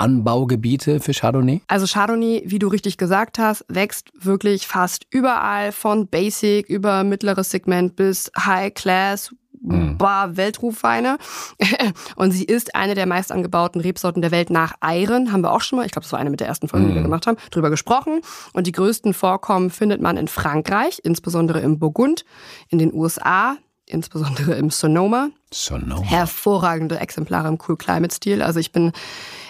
Hauptanbaugebiete 0.00 1.00
für 1.00 1.12
Chardonnay? 1.12 1.60
Also 1.66 1.86
Chardonnay, 1.86 2.42
wie 2.46 2.58
du 2.58 2.68
richtig 2.68 2.98
gesagt 2.98 3.38
hast, 3.38 3.64
wächst 3.68 4.10
wirklich 4.14 4.66
fast 4.66 5.06
überall 5.10 5.72
von 5.72 6.06
Basic 6.06 6.68
über 6.68 7.04
mittleres 7.04 7.50
Segment 7.50 7.96
bis 7.96 8.30
High 8.38 8.72
Class, 8.74 9.34
mhm. 9.60 9.98
Bar 9.98 10.36
Weltrufweine. 10.36 11.18
und 12.16 12.30
sie 12.30 12.44
ist 12.44 12.74
eine 12.74 12.94
der 12.94 13.06
meist 13.06 13.32
angebauten 13.32 13.80
Rebsorten 13.80 14.22
der 14.22 14.30
Welt 14.30 14.50
nach 14.50 14.74
Eiren. 14.80 15.32
Haben 15.32 15.42
wir 15.42 15.52
auch 15.52 15.60
schon 15.60 15.78
mal, 15.78 15.86
ich 15.86 15.92
glaube, 15.92 16.04
das 16.04 16.12
war 16.12 16.20
eine 16.20 16.30
mit 16.30 16.40
der 16.40 16.46
ersten 16.46 16.68
Folge, 16.68 16.86
die 16.86 16.94
wir 16.94 17.00
mhm. 17.00 17.06
gemacht 17.06 17.26
haben, 17.26 17.36
drüber 17.50 17.70
gesprochen. 17.70 18.20
Und 18.52 18.66
die 18.66 18.72
größten 18.72 19.14
Vorkommen 19.14 19.70
findet 19.70 20.00
man 20.00 20.16
in 20.16 20.28
Frankreich, 20.28 21.00
insbesondere 21.02 21.60
im 21.60 21.78
Burgund, 21.78 22.24
in 22.68 22.78
den 22.78 22.92
USA, 22.94 23.56
insbesondere 23.90 24.54
im 24.54 24.70
Sonoma. 24.70 25.30
Sonoma. 25.52 26.02
Hervorragende 26.02 26.98
Exemplare 26.98 27.48
im 27.48 27.58
Cool 27.66 27.76
Climate 27.76 28.14
Stil. 28.14 28.42
Also 28.42 28.60
ich 28.60 28.72
bin, 28.72 28.92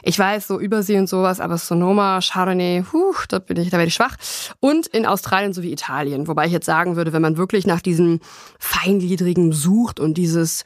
ich 0.03 0.19
weiß, 0.19 0.47
so 0.47 0.59
Übersee 0.59 0.99
und 0.99 1.09
sowas, 1.09 1.41
aber 1.41 1.59
Sonoma, 1.59 2.21
Chardonnay, 2.21 2.85
huh, 2.93 3.15
da 3.29 3.39
bin 3.39 3.57
ich, 3.57 3.71
da 3.71 3.79
werde 3.79 3.89
ich 3.89 3.95
schwach. 3.95 4.17
Und 4.61 4.87
in 4.87 5.07
Australien 5.07 5.53
sowie 5.53 5.73
Italien. 5.73 6.29
Wobei 6.29 6.47
ich 6.47 6.53
jetzt 6.53 6.67
sagen 6.67 6.97
würde, 6.97 7.13
wenn 7.13 7.23
man 7.23 7.37
wirklich 7.37 7.67
nach 7.67 7.81
diesem 7.81 8.21
feingliedrigen 8.59 9.53
sucht 9.53 10.01
und 10.01 10.15
dieses, 10.15 10.65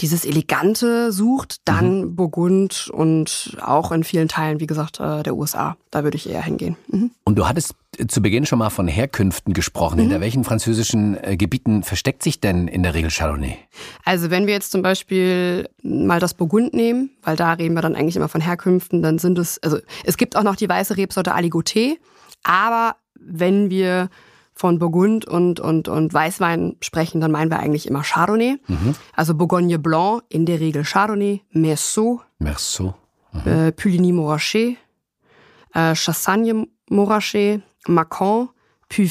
dieses 0.00 0.24
Elegante 0.24 1.12
sucht, 1.12 1.56
dann 1.64 2.00
mhm. 2.00 2.16
Burgund 2.16 2.88
und 2.92 3.56
auch 3.60 3.92
in 3.92 4.04
vielen 4.04 4.28
Teilen, 4.28 4.60
wie 4.60 4.66
gesagt, 4.66 5.00
äh, 5.00 5.22
der 5.22 5.34
USA. 5.34 5.76
Da 5.90 6.04
würde 6.04 6.16
ich 6.16 6.28
eher 6.28 6.42
hingehen. 6.42 6.76
Mhm. 6.88 7.10
Und 7.24 7.36
du 7.36 7.48
hattest 7.48 7.74
zu 8.06 8.22
Beginn 8.22 8.46
schon 8.46 8.58
mal 8.58 8.70
von 8.70 8.86
Herkünften 8.86 9.54
gesprochen. 9.54 9.96
Mhm. 9.96 10.02
Hinter 10.02 10.20
welchen 10.20 10.44
französischen 10.44 11.22
äh, 11.22 11.36
Gebieten 11.36 11.82
versteckt 11.82 12.22
sich 12.22 12.40
denn 12.40 12.68
in 12.68 12.82
der 12.82 12.94
Regel 12.94 13.10
Chardonnay? 13.10 13.58
Also 14.04 14.30
wenn 14.30 14.46
wir 14.46 14.54
jetzt 14.54 14.70
zum 14.70 14.82
Beispiel 14.82 15.68
mal 15.82 16.20
das 16.20 16.34
Burgund 16.34 16.74
nehmen, 16.74 17.10
weil 17.22 17.36
da 17.36 17.52
reden 17.54 17.74
wir 17.74 17.82
dann 17.82 17.96
eigentlich 17.96 18.16
immer 18.16 18.28
von 18.28 18.40
Herkünften, 18.40 19.02
dann 19.02 19.18
sind 19.18 19.38
es, 19.38 19.62
also 19.62 19.78
es 20.04 20.16
gibt 20.16 20.36
auch 20.36 20.42
noch 20.42 20.56
die 20.56 20.68
weiße 20.68 20.96
Rebsorte 20.96 21.34
Aligoté, 21.34 21.96
aber 22.44 22.96
wenn 23.20 23.70
wir 23.70 24.10
von 24.58 24.80
Burgund 24.80 25.24
und, 25.24 25.60
und, 25.60 25.86
und 25.86 26.12
Weißwein 26.12 26.76
sprechen, 26.80 27.20
dann 27.20 27.30
meinen 27.30 27.48
wir 27.48 27.60
eigentlich 27.60 27.86
immer 27.86 28.02
Chardonnay. 28.02 28.56
Mhm. 28.66 28.96
Also 29.14 29.34
Bourgogne 29.34 29.78
Blanc, 29.78 30.24
in 30.28 30.46
der 30.46 30.58
Regel 30.58 30.82
Chardonnay, 30.82 31.42
Merceau, 31.52 32.22
Merceau. 32.40 32.94
Mhm. 33.32 33.52
Äh, 33.52 33.72
Puligny 33.72 34.12
Morachet, 34.12 34.76
äh, 35.74 35.94
Chassagne 35.94 36.66
Morachet, 36.90 37.62
Macon, 37.86 38.48
Puy 38.88 39.08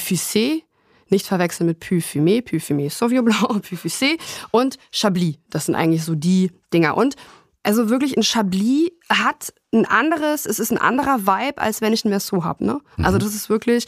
nicht 1.09 1.25
verwechseln 1.25 1.67
mit 1.67 1.79
Puy 1.79 1.99
Fumé, 1.99 2.41
Puy 2.41 2.59
Fumé 2.59 2.89
Sauvignon 2.89 3.23
Blanc, 3.23 3.61
Puy 3.61 4.17
und 4.51 4.77
Chablis. 4.91 5.37
Das 5.49 5.67
sind 5.67 5.75
eigentlich 5.75 6.03
so 6.03 6.15
die 6.15 6.51
Dinger. 6.73 6.97
Und 6.97 7.15
also 7.63 7.89
wirklich 7.89 8.17
ein 8.17 8.23
Chablis 8.23 8.91
hat 9.07 9.53
ein 9.73 9.85
anderes, 9.85 10.45
es 10.45 10.59
ist 10.59 10.71
ein 10.71 10.77
anderer 10.77 11.25
Vibe, 11.25 11.61
als 11.61 11.79
wenn 11.79 11.93
ich 11.93 12.03
ein 12.03 12.09
Merceau 12.09 12.43
habe. 12.43 12.65
Ne? 12.65 12.81
Also 12.97 13.17
mhm. 13.17 13.23
das 13.23 13.33
ist 13.33 13.49
wirklich, 13.49 13.85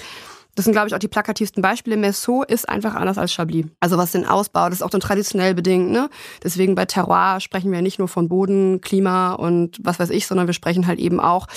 das 0.60 0.66
sind, 0.66 0.74
glaube 0.74 0.90
ich, 0.90 0.94
auch 0.94 1.00
die 1.00 1.08
plakativsten 1.08 1.62
Beispiele. 1.62 1.96
Merceau 1.96 2.44
ist 2.44 2.68
einfach 2.68 2.94
anders 2.94 3.18
als 3.18 3.32
Chablis. 3.32 3.68
Also 3.80 3.98
was 3.98 4.12
den 4.12 4.26
Ausbau, 4.26 4.66
das 4.66 4.80
ist 4.80 4.82
auch 4.82 4.90
dann 4.90 5.00
traditionell 5.00 5.56
bedingt. 5.56 5.90
Ne? 5.90 6.10
Deswegen 6.44 6.76
bei 6.76 6.84
Terroir 6.84 7.40
sprechen 7.40 7.72
wir 7.72 7.82
nicht 7.82 7.98
nur 7.98 8.10
von 8.10 8.28
Boden, 8.28 8.82
Klima 8.82 9.32
und 9.32 9.78
was 9.82 10.00
weiß 10.00 10.10
ich, 10.10 10.28
sondern 10.28 10.48
wir 10.48 10.54
sprechen 10.54 10.86
halt 10.86 11.00
eben 11.00 11.22
auch 11.22 11.48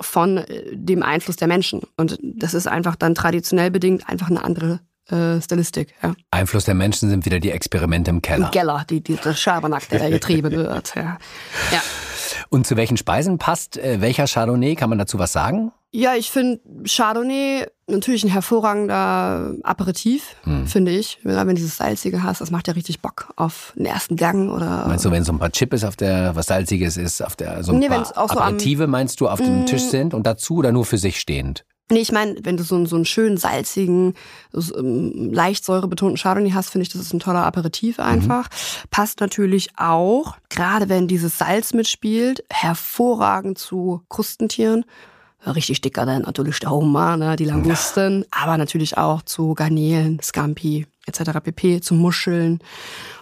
von 0.00 0.36
äh, 0.36 0.76
dem 0.76 1.02
Einfluss 1.02 1.34
der 1.34 1.48
Menschen. 1.48 1.80
Und 1.96 2.20
das 2.22 2.54
ist 2.54 2.68
einfach 2.68 2.94
dann 2.94 3.16
traditionell 3.16 3.72
bedingt 3.72 4.08
einfach 4.08 4.30
eine 4.30 4.44
andere 4.44 4.78
äh, 5.08 5.40
Stilistik. 5.40 5.94
Ja. 6.00 6.14
Einfluss 6.30 6.64
der 6.64 6.74
Menschen 6.74 7.10
sind 7.10 7.26
wieder 7.26 7.40
die 7.40 7.50
Experimente 7.50 8.12
im 8.12 8.22
Keller. 8.22 8.44
Im 8.44 8.50
Keller, 8.52 8.86
die, 8.88 9.00
die, 9.00 9.16
der 9.16 9.34
Schabernack, 9.34 9.88
der 9.88 10.08
getrieben 10.08 10.52
wird. 10.52 10.94
Ja. 10.94 11.18
ja. 11.72 11.82
Und 12.48 12.64
zu 12.64 12.76
welchen 12.76 12.96
Speisen 12.96 13.38
passt 13.38 13.76
äh, 13.76 14.00
welcher 14.00 14.28
Chardonnay? 14.28 14.76
Kann 14.76 14.88
man 14.88 15.00
dazu 15.00 15.18
was 15.18 15.32
sagen? 15.32 15.72
Ja, 15.94 16.14
ich 16.14 16.30
finde 16.30 16.60
Chardonnay 16.86 17.66
natürlich 17.86 18.24
ein 18.24 18.30
hervorragender 18.30 19.54
Aperitif, 19.62 20.36
hm. 20.44 20.66
finde 20.66 20.90
ich. 20.90 21.18
Wenn 21.22 21.46
du 21.46 21.54
dieses 21.54 21.76
Salzige 21.76 22.22
hast, 22.22 22.40
das 22.40 22.50
macht 22.50 22.66
ja 22.66 22.72
richtig 22.72 23.00
Bock 23.02 23.30
auf 23.36 23.74
den 23.76 23.84
ersten 23.84 24.16
Gang 24.16 24.50
oder. 24.50 24.86
Meinst 24.88 25.04
du, 25.04 25.10
wenn 25.10 25.22
so 25.22 25.32
ein 25.32 25.38
paar 25.38 25.52
Chips 25.52 25.84
auf 25.84 25.96
der, 25.96 26.34
was 26.34 26.46
Salziges 26.46 26.96
ist, 26.96 27.22
auf 27.22 27.36
der, 27.36 27.62
so 27.62 27.72
ein 27.72 27.78
nee, 27.78 27.88
paar 27.88 28.10
Aperitive 28.16 28.84
so 28.84 28.88
meinst 28.88 29.20
du 29.20 29.28
auf 29.28 29.38
dem 29.38 29.66
Tisch 29.66 29.82
sind 29.82 30.14
und 30.14 30.26
dazu 30.26 30.56
oder 30.56 30.72
nur 30.72 30.86
für 30.86 30.96
sich 30.96 31.20
stehend? 31.20 31.66
Nee, 31.90 31.98
ich 31.98 32.12
meine, 32.12 32.36
wenn 32.42 32.56
du 32.56 32.62
so, 32.62 32.86
so 32.86 32.96
einen 32.96 33.04
schönen, 33.04 33.36
salzigen, 33.36 34.14
so, 34.50 34.78
ähm, 34.78 35.30
leicht 35.30 35.62
säurebetonten 35.62 36.16
Chardonnay 36.16 36.52
hast, 36.52 36.70
finde 36.70 36.84
ich, 36.84 36.88
das 36.88 37.02
ist 37.02 37.12
ein 37.12 37.20
toller 37.20 37.44
Aperitif 37.44 37.98
mhm. 37.98 38.04
einfach. 38.04 38.44
Mhm. 38.44 38.88
Passt 38.90 39.20
natürlich 39.20 39.68
auch, 39.76 40.36
gerade 40.48 40.88
wenn 40.88 41.06
dieses 41.06 41.36
Salz 41.36 41.74
mitspielt, 41.74 42.44
hervorragend 42.48 43.58
zu 43.58 44.00
Krustentieren 44.08 44.86
richtig 45.46 45.80
dicker 45.80 46.06
dann 46.06 46.22
natürlich 46.22 46.60
der 46.60 46.70
Hummer, 46.70 47.16
ne, 47.16 47.36
die 47.36 47.44
Langusten, 47.44 48.20
ja. 48.20 48.26
aber 48.30 48.56
natürlich 48.58 48.96
auch 48.96 49.22
zu 49.22 49.54
Garnelen, 49.54 50.20
Scampi 50.22 50.86
etc. 51.06 51.40
pp, 51.42 51.80
zu 51.80 51.94
Muscheln. 51.94 52.60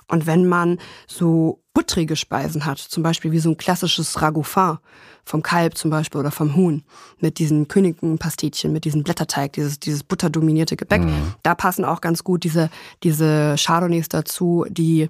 Und 0.08 0.26
wenn 0.26 0.46
man 0.46 0.78
so 1.06 1.62
buttrige 1.72 2.16
Speisen 2.16 2.66
hat, 2.66 2.78
zum 2.78 3.02
Beispiel 3.02 3.32
wie 3.32 3.38
so 3.38 3.50
ein 3.50 3.56
klassisches 3.56 4.20
Ragoufin 4.20 4.78
vom 5.24 5.42
Kalb 5.42 5.76
zum 5.76 5.90
Beispiel 5.90 6.20
oder 6.20 6.32
vom 6.32 6.56
Huhn, 6.56 6.82
mit 7.20 7.38
diesen 7.38 7.68
Königenpastetchen, 7.68 8.72
mit 8.72 8.84
diesem 8.84 9.04
Blätterteig, 9.04 9.52
dieses, 9.52 9.78
dieses 9.78 10.02
butterdominierte 10.02 10.76
Gebäck, 10.76 11.02
mhm. 11.02 11.34
da 11.42 11.54
passen 11.54 11.84
auch 11.84 12.00
ganz 12.00 12.24
gut 12.24 12.42
diese, 12.42 12.70
diese 13.04 13.54
Chardonnays 13.56 14.08
dazu, 14.08 14.66
die 14.68 15.08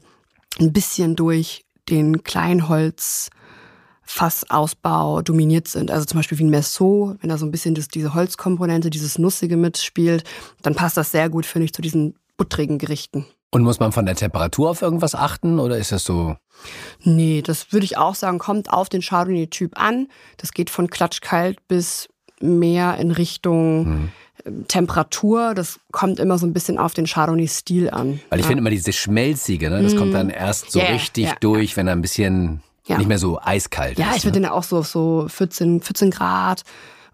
ein 0.59 0.73
bisschen 0.73 1.17
durch 1.17 1.65
den 1.89 2.23
Kleinholz 2.23 3.31
Fassausbau 4.13 5.23
dominiert 5.23 5.69
sind. 5.69 5.93
Also 5.93 6.05
zum 6.05 6.19
Beispiel 6.19 6.37
wie 6.41 6.45
ein 6.45 6.51
Merceau, 6.51 7.15
wenn 7.21 7.31
da 7.31 7.39
so 7.39 7.47
ein 7.47 7.53
bisschen 7.53 7.77
das, 7.77 7.87
diese 7.87 8.13
Holzkomponente, 8.13 8.91
dieses 8.91 9.19
Nussige 9.21 9.57
mitspielt, 9.57 10.25
dann 10.63 10.75
passt 10.75 10.97
das 10.97 11.13
sehr 11.13 11.31
gut, 11.31 11.47
finde 11.47 11.67
ich, 11.67 11.73
zu 11.73 11.81
diesen 11.81 12.17
buttrigen 12.37 12.79
Gerichten. 12.79 13.27
Und 13.53 13.63
muss 13.63 13.79
man 13.79 13.93
von 13.93 14.07
der 14.07 14.17
Temperatur 14.17 14.71
auf 14.71 14.83
irgendwas 14.83 15.15
achten 15.15 15.61
oder 15.61 15.79
ist 15.79 15.93
das 15.93 16.03
so? 16.03 16.37
Nee, 17.05 17.41
das 17.41 17.73
würde 17.73 17.85
ich 17.85 17.99
auch 17.99 18.17
sagen, 18.17 18.41
kommt 18.41 18.73
auf 18.73 18.89
den 18.89 19.01
Chardonnay-Typ 19.01 19.79
an. 19.79 20.09
Das 20.39 20.51
geht 20.51 20.71
von 20.71 20.91
klatschkalt 20.91 21.67
bis 21.69 22.09
mehr 22.41 22.97
in 22.97 23.13
Richtung 23.13 24.11
hm. 24.45 24.67
Temperatur. 24.67 25.55
Das 25.55 25.79
kommt 25.93 26.19
immer 26.19 26.37
so 26.37 26.47
ein 26.47 26.53
bisschen 26.53 26.79
auf 26.79 26.95
den 26.95 27.07
Chardonnay-Stil 27.07 27.91
an. 27.91 28.21
Weil 28.29 28.41
ich 28.41 28.47
ja. 28.47 28.49
finde 28.49 28.61
immer 28.61 28.71
diese 28.71 28.93
Schmelzige, 28.93 29.71
ne? 29.71 29.85
das 29.85 29.95
mm. 29.95 29.99
kommt 29.99 30.15
dann 30.15 30.31
erst 30.31 30.73
so 30.73 30.81
yeah, 30.81 30.91
richtig 30.91 31.27
yeah, 31.27 31.37
durch, 31.41 31.77
wenn 31.77 31.87
er 31.87 31.93
ein 31.93 32.03
bisschen 32.03 32.61
ja. 32.91 32.99
Nicht 32.99 33.07
mehr 33.07 33.19
so 33.19 33.41
eiskalt. 33.41 33.99
Ja, 33.99 34.11
ist, 34.11 34.19
ich 34.19 34.25
würde 34.25 34.41
ne? 34.41 34.49
den 34.49 34.53
auch 34.53 34.65
so 34.65 34.79
auf 34.79 34.89
so 34.89 35.27
14, 35.29 35.81
14 35.81 36.11
Grad 36.11 36.65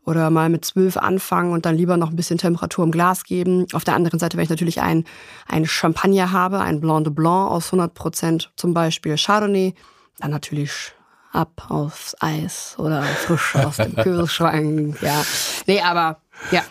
oder 0.06 0.30
mal 0.30 0.49
mit 0.49 0.64
12 0.64 0.97
anfangen 0.97 1.52
und 1.52 1.66
dann 1.66 1.76
lieber 1.76 1.99
noch 1.99 2.09
ein 2.09 2.16
bisschen 2.16 2.38
Temperatur 2.38 2.85
im 2.85 2.90
Glas 2.90 3.25
geben. 3.25 3.66
Auf 3.75 3.85
der 3.85 3.95
anderen 3.95 4.18
Seite, 4.18 4.38
wenn 4.38 4.45
ich 4.45 4.50
natürlich 4.50 4.80
ein, 4.80 5.04
ein 5.47 5.66
Champagner 5.66 6.33
habe, 6.33 6.61
ein 6.61 6.80
Blanc 6.80 7.04
de 7.04 7.12
Blanc 7.12 7.50
aus 7.50 7.66
100 7.66 7.92
Prozent, 7.92 8.50
zum 8.56 8.73
Beispiel 8.73 9.16
Chardonnay, 9.18 9.75
dann 10.18 10.30
natürlich 10.30 10.92
ab 11.33 11.66
aufs 11.68 12.16
Eis 12.21 12.75
oder 12.78 13.02
frisch 13.02 13.56
aus 13.56 13.76
dem 13.76 13.95
Kühlschrank. 14.02 14.97
Ja, 15.02 15.23
nee, 15.66 15.83
aber 15.83 16.21
ja, 16.50 16.62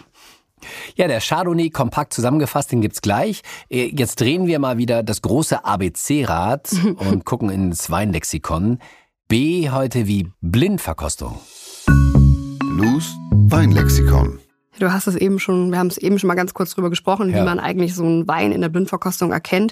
ja, 0.95 1.07
der 1.07 1.19
Chardonnay 1.19 1.69
kompakt 1.69 2.13
zusammengefasst, 2.13 2.71
den 2.71 2.81
gibt's 2.81 3.01
gleich. 3.01 3.41
Äh, 3.69 3.91
jetzt 3.95 4.19
drehen 4.19 4.47
wir 4.47 4.59
mal 4.59 4.77
wieder 4.77 5.03
das 5.03 5.21
große 5.21 5.65
ABC-Rad 5.65 6.71
und 6.97 7.25
gucken 7.25 7.49
ins 7.49 7.89
Weinlexikon. 7.89 8.79
B 9.27 9.69
heute 9.71 10.07
wie 10.07 10.31
Blindverkostung. 10.41 11.39
Blues 12.75 13.15
Weinlexikon. 13.31 14.39
Du 14.79 14.91
hast 14.91 15.07
es 15.07 15.15
eben 15.15 15.39
schon, 15.39 15.71
wir 15.71 15.79
haben 15.79 15.87
es 15.87 15.97
eben 15.97 16.19
schon 16.19 16.27
mal 16.27 16.35
ganz 16.35 16.53
kurz 16.53 16.73
drüber 16.75 16.89
gesprochen, 16.89 17.29
Ja. 17.29 17.37
wie 17.41 17.45
man 17.45 17.59
eigentlich 17.59 17.95
so 17.95 18.03
einen 18.03 18.27
Wein 18.27 18.51
in 18.51 18.61
der 18.61 18.69
Blindverkostung 18.69 19.31
erkennt. 19.31 19.71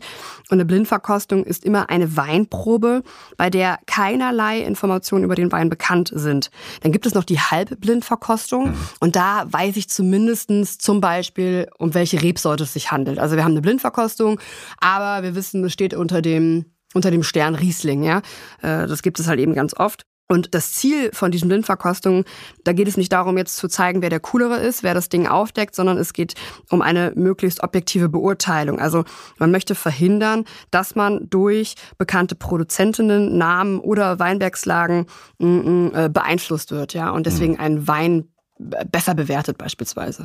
Und 0.49 0.53
eine 0.55 0.65
Blindverkostung 0.65 1.43
ist 1.43 1.65
immer 1.65 1.89
eine 1.89 2.15
Weinprobe, 2.15 3.03
bei 3.37 3.49
der 3.49 3.79
keinerlei 3.85 4.59
Informationen 4.59 5.23
über 5.25 5.35
den 5.35 5.51
Wein 5.51 5.69
bekannt 5.69 6.11
sind. 6.13 6.51
Dann 6.81 6.91
gibt 6.91 7.05
es 7.05 7.13
noch 7.13 7.23
die 7.23 7.39
Halbblindverkostung 7.39 8.73
und 8.99 9.15
da 9.15 9.45
weiß 9.47 9.77
ich 9.77 9.89
zumindestens 9.89 10.77
zum 10.77 11.01
Beispiel, 11.01 11.67
um 11.77 11.93
welche 11.93 12.21
Rebsorte 12.21 12.63
es 12.63 12.73
sich 12.73 12.91
handelt. 12.91 13.19
Also 13.19 13.35
wir 13.35 13.43
haben 13.43 13.51
eine 13.51 13.61
Blindverkostung, 13.61 14.39
aber 14.79 15.23
wir 15.23 15.35
wissen, 15.35 15.63
es 15.63 15.73
steht 15.73 15.93
unter 15.93 16.21
dem 16.21 16.65
unter 16.95 17.09
dem 17.09 17.23
Stern 17.23 17.55
Riesling, 17.55 18.03
ja. 18.03 18.19
Äh, 18.61 18.85
Das 18.87 19.01
gibt 19.01 19.19
es 19.19 19.27
halt 19.27 19.39
eben 19.39 19.55
ganz 19.55 19.73
oft. 19.75 20.05
Und 20.33 20.55
das 20.55 20.73
Ziel 20.73 21.11
von 21.13 21.29
diesen 21.29 21.47
Blindverkostungen, 21.47 22.25
da 22.63 22.73
geht 22.73 22.87
es 22.87 22.97
nicht 22.97 23.11
darum, 23.13 23.37
jetzt 23.37 23.55
zu 23.57 23.67
zeigen, 23.67 24.01
wer 24.01 24.09
der 24.09 24.19
Coolere 24.19 24.57
ist, 24.57 24.81
wer 24.81 24.95
das 24.95 25.07
Ding 25.07 25.27
aufdeckt, 25.27 25.75
sondern 25.75 25.99
es 25.99 26.11
geht 26.11 26.33
um 26.71 26.81
eine 26.81 27.11
möglichst 27.15 27.61
objektive 27.61 28.09
Beurteilung. 28.09 28.79
Also 28.79 29.05
man 29.37 29.51
möchte 29.51 29.75
verhindern, 29.75 30.45
dass 30.71 30.95
man 30.95 31.29
durch 31.29 31.75
bekannte 31.99 32.33
Produzentinnen, 32.33 33.37
Namen 33.37 33.79
oder 33.79 34.17
Weinbergslagen 34.17 35.05
mm, 35.37 35.45
mm, 35.45 35.91
äh, 35.93 36.09
beeinflusst 36.09 36.71
wird, 36.71 36.95
ja, 36.95 37.11
und 37.11 37.27
deswegen 37.27 37.59
einen 37.59 37.87
Wein 37.87 38.25
b- 38.57 38.77
besser 38.91 39.13
bewertet 39.13 39.59
beispielsweise. 39.59 40.23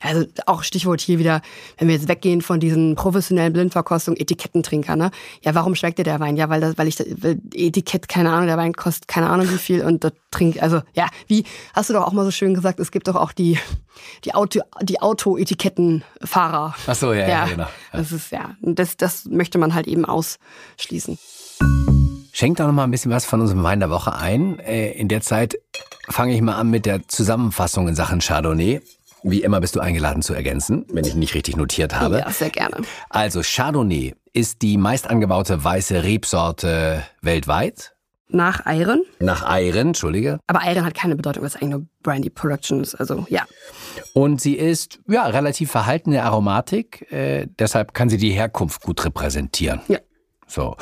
Also 0.00 0.26
auch 0.46 0.62
Stichwort 0.62 1.00
hier 1.00 1.18
wieder, 1.18 1.40
wenn 1.78 1.88
wir 1.88 1.94
jetzt 1.94 2.08
weggehen 2.08 2.42
von 2.42 2.60
diesen 2.60 2.94
professionellen 2.94 3.52
Blindverkostungen, 3.52 4.20
Etikettentrinker, 4.20 4.96
ne? 4.96 5.10
Ja, 5.42 5.54
warum 5.54 5.74
schmeckt 5.74 5.98
dir 5.98 6.04
der 6.04 6.20
Wein? 6.20 6.36
Ja, 6.36 6.48
weil 6.50 6.60
das, 6.60 6.76
weil 6.76 6.88
ich 6.88 6.98
weil 6.98 7.40
Etikett, 7.54 8.08
keine 8.08 8.30
Ahnung, 8.30 8.46
der 8.46 8.56
Wein 8.58 8.74
kostet 8.74 9.08
keine 9.08 9.30
Ahnung 9.30 9.48
wie 9.50 9.58
viel 9.58 9.82
und 9.82 10.04
das 10.04 10.12
trink, 10.30 10.62
also 10.62 10.82
ja, 10.94 11.08
wie 11.26 11.44
hast 11.72 11.88
du 11.88 11.94
doch 11.94 12.06
auch 12.06 12.12
mal 12.12 12.24
so 12.24 12.30
schön 12.30 12.54
gesagt, 12.54 12.80
es 12.80 12.90
gibt 12.90 13.08
doch 13.08 13.16
auch 13.16 13.32
die 13.32 13.58
die 14.24 14.34
Auto 14.34 14.60
die 14.82 15.00
Auto-Etikettenfahrer. 15.00 16.74
Ach 16.86 16.94
so, 16.94 17.12
ja, 17.12 17.28
ja, 17.28 17.46
genau. 17.46 17.62
Ja. 17.64 17.70
Das 17.92 18.12
ist 18.12 18.30
ja, 18.32 18.56
das 18.60 18.96
das 18.96 19.24
möchte 19.26 19.58
man 19.58 19.74
halt 19.74 19.86
eben 19.86 20.04
ausschließen. 20.04 21.18
Schenkt 22.32 22.58
doch 22.58 22.66
noch 22.66 22.72
mal 22.72 22.84
ein 22.84 22.90
bisschen 22.90 23.12
was 23.12 23.24
von 23.24 23.40
unserem 23.40 23.62
Wein 23.62 23.78
der 23.78 23.90
Woche 23.90 24.12
ein. 24.16 24.58
Äh, 24.58 24.90
In 24.92 25.06
der 25.08 25.20
Zeit 25.20 25.56
fange 26.08 26.34
ich 26.34 26.42
mal 26.42 26.56
an 26.56 26.68
mit 26.68 26.84
der 26.84 27.06
Zusammenfassung 27.06 27.86
in 27.86 27.94
Sachen 27.94 28.18
Chardonnay. 28.18 28.80
Wie 29.26 29.42
immer 29.42 29.60
bist 29.60 29.74
du 29.74 29.80
eingeladen 29.80 30.20
zu 30.22 30.34
ergänzen, 30.34 30.84
wenn 30.92 31.04
ich 31.06 31.14
nicht 31.14 31.34
richtig 31.34 31.56
notiert 31.56 31.98
habe. 31.98 32.18
Ja, 32.18 32.30
sehr 32.30 32.50
gerne. 32.50 32.76
Also 33.08 33.40
Chardonnay 33.42 34.14
ist 34.34 34.60
die 34.62 34.76
meist 34.76 35.08
angebaute 35.08 35.64
weiße 35.64 36.02
Rebsorte 36.04 37.02
weltweit. 37.22 37.92
Nach 38.28 38.66
Eiren, 38.66 39.02
Nach 39.20 39.46
Eiren, 39.48 39.88
entschuldige. 39.88 40.40
aber 40.46 40.60
Eiren 40.62 40.84
hat 40.84 40.94
keine 40.94 41.14
Bedeutung, 41.16 41.42
weil 41.42 41.48
es 41.48 41.56
eigentlich 41.56 41.70
nur 41.70 41.86
Brandy 42.02 42.30
Production 42.30 42.80
ist. 42.82 42.94
Also 42.96 43.26
ja, 43.28 43.44
Und 44.12 44.40
sie 44.40 44.54
ist 44.54 44.98
ja 45.08 45.24
relativ 45.26 45.70
verhaltene 45.70 46.22
Aromatik, 46.22 47.10
äh, 47.12 47.46
deshalb 47.58 47.94
kann 47.94 48.08
sie 48.08 48.16
die 48.18 48.32
Herkunft 48.32 48.82
gut 48.82 49.04
repräsentieren. 49.04 49.80
ja. 49.88 49.98
So. 50.46 50.76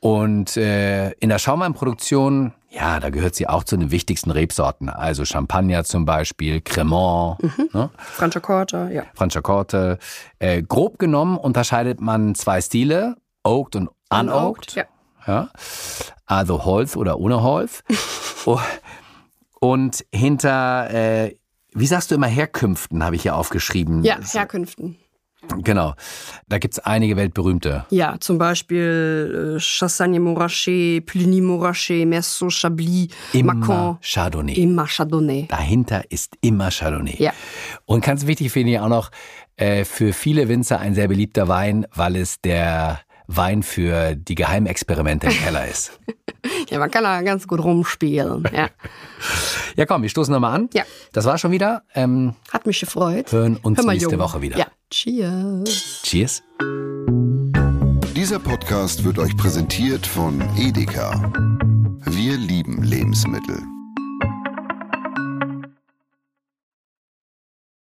Und 0.00 0.56
äh, 0.58 1.10
in 1.12 1.30
der 1.30 1.38
Schaumweinproduktion, 1.38 2.52
ja, 2.76 3.00
da 3.00 3.10
gehört 3.10 3.34
sie 3.34 3.48
auch 3.48 3.64
zu 3.64 3.76
den 3.76 3.90
wichtigsten 3.90 4.30
Rebsorten. 4.30 4.90
Also 4.90 5.24
Champagner 5.24 5.84
zum 5.84 6.04
Beispiel, 6.04 6.60
Cremant, 6.60 7.42
ne? 7.72 7.90
Franciacorta, 7.96 8.90
ja. 8.90 9.04
Franciacorta. 9.14 9.96
Äh, 10.38 10.62
grob 10.62 10.98
genommen 10.98 11.38
unterscheidet 11.38 12.00
man 12.00 12.34
zwei 12.34 12.60
Stile, 12.60 13.16
Oaked 13.44 13.76
und 13.76 13.90
Unoaked. 14.10 14.74
Ja. 14.74 14.84
Ja. 15.26 15.48
Also 16.26 16.64
Holz 16.64 16.96
oder 16.96 17.18
ohne 17.18 17.42
Holz. 17.42 17.82
Oh, 18.48 18.60
und 19.58 20.04
hinter, 20.14 20.88
äh, 20.94 21.36
wie 21.74 21.86
sagst 21.88 22.12
du 22.12 22.14
immer, 22.14 22.28
Herkünften, 22.28 23.02
habe 23.02 23.16
ich 23.16 23.22
hier 23.22 23.34
aufgeschrieben. 23.34 24.04
Ja, 24.04 24.18
Herkünften. 24.20 24.98
Genau. 25.62 25.94
Da 26.48 26.58
gibt's 26.58 26.78
einige 26.78 27.16
weltberühmte. 27.16 27.86
Ja, 27.90 28.16
zum 28.20 28.38
Beispiel 28.38 29.56
äh, 29.56 29.60
Chassagne 29.60 30.20
Montrachet, 30.20 31.04
Pliny 31.06 31.40
Montrachet, 31.40 32.06
Merceau 32.06 32.50
Chablis, 32.50 33.08
Immer 33.32 33.54
Macon, 33.54 33.98
Chardonnay. 34.00 34.54
immer 34.54 34.86
Chardonnay. 34.86 35.46
Dahinter 35.48 36.02
ist 36.10 36.36
immer 36.40 36.70
Chardonnay. 36.70 37.16
Ja. 37.18 37.32
Und 37.84 38.04
ganz 38.04 38.26
wichtig 38.26 38.52
finde 38.52 38.72
ich 38.72 38.80
auch 38.80 38.88
noch, 38.88 39.10
äh, 39.56 39.84
für 39.84 40.12
viele 40.12 40.48
Winzer 40.48 40.80
ein 40.80 40.94
sehr 40.94 41.08
beliebter 41.08 41.48
Wein, 41.48 41.86
weil 41.94 42.16
es 42.16 42.40
der 42.42 43.00
Wein 43.28 43.62
für 43.62 44.14
die 44.14 44.34
Geheimexperimente 44.34 45.26
im 45.26 45.32
Keller 45.32 45.66
ist. 45.66 45.98
Ja, 46.70 46.78
man 46.78 46.90
kann 46.90 47.02
da 47.02 47.22
ganz 47.22 47.46
gut 47.48 47.62
rumspielen. 47.62 48.44
Ja. 48.54 48.68
Ja, 49.76 49.84
komm, 49.86 50.02
wir 50.02 50.08
stoßen 50.08 50.32
nochmal 50.32 50.54
an. 50.54 50.68
Ja. 50.74 50.84
Das 51.12 51.24
war 51.24 51.38
schon 51.38 51.50
wieder. 51.50 51.82
Ähm, 51.94 52.34
Hat 52.52 52.66
mich 52.66 52.78
gefreut. 52.80 53.32
hören 53.32 53.56
uns 53.56 53.78
Hör 53.78 53.86
nächste 53.86 54.10
Junge. 54.10 54.22
Woche 54.22 54.40
wieder. 54.42 54.56
Ja. 54.56 54.66
Cheers. 54.90 56.02
Cheers. 56.04 56.42
Dieser 58.14 58.38
Podcast 58.38 59.04
wird 59.04 59.18
euch 59.18 59.36
präsentiert 59.36 60.06
von 60.06 60.40
Edeka. 60.56 61.32
Wir 62.06 62.36
lieben 62.36 62.82
Lebensmittel. 62.82 63.58